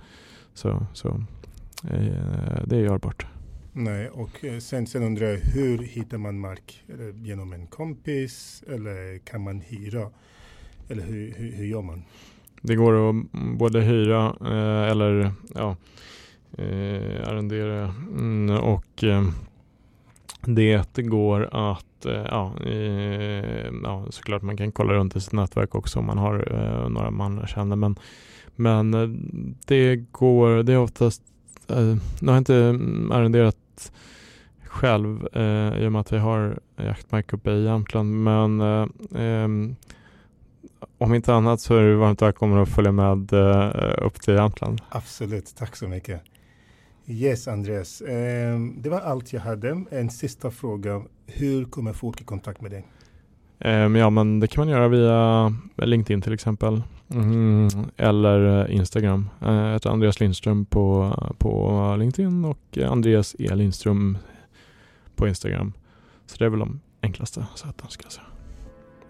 så 0.54 0.86
så 0.92 1.08
eh, 1.90 2.64
det 2.66 2.76
är 2.76 2.80
görbart. 2.80 3.26
Nej, 3.72 4.08
och 4.08 4.44
eh, 4.44 4.58
sen, 4.58 4.86
sen 4.86 5.02
undrar 5.02 5.26
jag 5.26 5.38
hur 5.38 5.78
hittar 5.78 6.18
man 6.18 6.40
mark? 6.40 6.84
Genom 7.14 7.52
en 7.52 7.66
kompis 7.66 8.64
eller 8.68 9.18
kan 9.18 9.44
man 9.44 9.60
hyra? 9.60 10.10
Eller 10.88 11.02
hur, 11.02 11.34
hur, 11.36 11.52
hur 11.52 11.64
gör 11.64 11.82
man? 11.82 12.04
Det 12.62 12.74
går 12.74 13.10
att 13.10 13.14
både 13.32 13.80
hyra 13.80 14.36
eh, 14.40 14.90
eller 14.90 15.32
ja, 15.54 15.76
eh, 16.58 17.28
arrendera 17.28 17.94
mm, 18.18 18.50
och 18.50 19.04
eh, 19.04 19.24
det 20.46 20.96
går 20.96 21.48
att, 21.52 22.06
eh, 22.06 22.12
ja, 22.12 22.54
eh, 22.66 23.70
ja, 23.82 24.06
såklart 24.10 24.42
man 24.42 24.56
kan 24.56 24.72
kolla 24.72 24.92
runt 24.92 25.16
i 25.16 25.20
sitt 25.20 25.32
nätverk 25.32 25.74
också 25.74 25.98
om 25.98 26.06
man 26.06 26.18
har 26.18 26.54
eh, 26.54 26.88
några 26.88 27.10
man 27.10 27.46
känner 27.46 27.76
men, 27.76 27.96
men 28.56 28.94
eh, 28.94 29.08
det 29.66 29.96
går, 29.96 30.62
det 30.62 30.72
är 30.72 30.78
oftast, 30.78 31.22
nu 32.20 32.26
har 32.26 32.32
jag 32.32 32.38
inte 32.38 32.54
arrenderat 33.14 33.56
själv 34.72 35.28
eh, 35.32 35.82
i 35.82 35.86
och 35.86 35.92
med 35.92 36.00
att 36.00 36.12
vi 36.12 36.18
har 36.18 36.58
jaktmark 36.76 37.32
uppe 37.32 37.50
i 37.50 37.64
Jämtland. 37.64 38.22
Men 38.22 38.60
eh, 39.14 39.48
om 40.98 41.14
inte 41.14 41.34
annat 41.34 41.60
så 41.60 41.76
är 41.76 41.82
du 41.82 41.94
varmt 41.94 42.22
välkommen 42.22 42.58
att 42.58 42.68
följa 42.68 42.92
med 42.92 43.32
eh, 43.32 44.06
upp 44.06 44.20
till 44.20 44.34
Jämtland. 44.34 44.80
Absolut, 44.88 45.54
tack 45.56 45.76
så 45.76 45.88
mycket. 45.88 46.22
Yes, 47.12 47.48
Andreas. 47.48 48.00
Eh, 48.00 48.58
det 48.76 48.90
var 48.90 49.00
allt 49.00 49.32
jag 49.32 49.40
hade. 49.40 49.84
En 49.90 50.10
sista 50.10 50.50
fråga. 50.50 51.02
Hur 51.26 51.64
kommer 51.64 51.92
folk 51.92 52.20
i 52.20 52.24
kontakt 52.24 52.60
med 52.60 52.70
dig? 52.70 52.86
Um, 53.64 53.96
ja, 53.96 54.10
men 54.10 54.40
det 54.40 54.46
kan 54.46 54.60
man 54.60 54.68
göra 54.68 54.88
via 54.88 55.52
LinkedIn 55.76 56.22
till 56.22 56.32
exempel. 56.32 56.82
Mm, 57.14 57.68
eller 57.96 58.70
Instagram. 58.70 59.28
Jag 59.38 59.72
heter 59.72 59.90
Andreas 59.90 60.20
Lindström 60.20 60.64
på, 60.64 61.14
på 61.38 61.96
LinkedIn 61.98 62.44
och 62.44 62.78
Andreas 62.86 63.36
E 63.38 63.54
Lindström 63.54 64.18
på 65.16 65.28
Instagram. 65.28 65.72
Så 66.26 66.36
det 66.38 66.44
är 66.44 66.48
väl 66.48 66.60
de 66.60 66.80
enklaste 67.00 67.46
sätten 67.54 67.88
ska 67.88 68.04
jag 68.04 68.12
säga. 68.12 68.26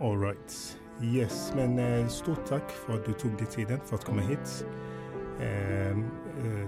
All 0.01 0.21
right. 0.21 0.79
Yes, 1.03 1.53
men 1.57 1.79
eh, 1.79 2.09
stort 2.09 2.47
tack 2.49 2.71
för 2.71 2.95
att 2.95 3.05
du 3.05 3.13
tog 3.13 3.37
dig 3.37 3.47
tiden 3.47 3.81
för 3.87 3.97
att 3.97 4.05
komma 4.05 4.23
hit. 4.23 4.67
Ehm, 5.41 6.01
eh, 6.01 6.07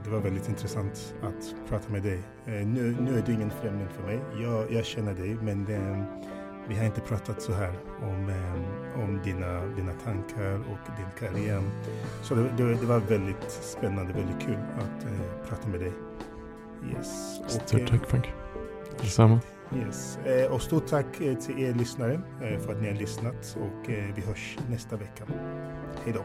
det 0.05 0.11
var 0.11 0.21
väldigt 0.21 0.49
intressant 0.49 1.15
att 1.23 1.55
prata 1.69 1.93
med 1.93 2.03
dig. 2.03 2.19
Eh, 2.47 2.67
nu, 2.67 2.97
nu 3.01 3.19
är 3.19 3.23
du 3.23 3.33
ingen 3.33 3.51
främling 3.51 3.89
för 3.89 4.03
mig. 4.03 4.21
Jag, 4.43 4.73
jag 4.73 4.85
känner 4.85 5.15
dig, 5.15 5.35
men 5.35 5.67
ehm, 5.67 6.05
vi 6.69 6.75
har 6.75 6.85
inte 6.85 7.01
pratat 7.01 7.43
så 7.43 7.53
här 7.53 7.73
om, 8.03 8.33
om 8.95 9.21
dina, 9.25 9.67
dina 9.67 9.93
tankar 9.93 10.55
och 10.55 10.97
din 10.97 11.07
karriär. 11.19 11.63
Så 12.23 12.35
det, 12.35 12.43
det, 12.57 12.75
det 12.75 12.87
var 12.87 12.99
väldigt 12.99 13.51
spännande, 13.51 14.13
väldigt 14.13 14.41
kul 14.41 14.59
att 14.77 15.05
uh, 15.05 15.49
prata 15.49 15.69
med 15.69 15.81
dig. 15.81 15.93
Yes. 16.97 17.41
Stort 17.49 17.87
tack 17.87 18.07
Frank. 18.07 18.33
Detsamma. 19.01 19.41
Yes. 19.77 20.19
Eh, 20.19 20.53
och 20.53 20.63
stort 20.63 20.87
tack 20.87 21.21
eh, 21.21 21.35
till 21.35 21.59
er 21.59 21.75
lyssnare 21.75 22.21
för 22.41 22.73
att 22.73 22.81
ni 22.81 22.89
har 22.89 22.95
lyssnat 22.95 23.57
och 23.61 23.89
vi 23.89 24.23
hörs 24.27 24.59
nästa 24.71 24.97
vecka. 24.97 25.25
Hej 26.05 26.13
då. 26.13 26.25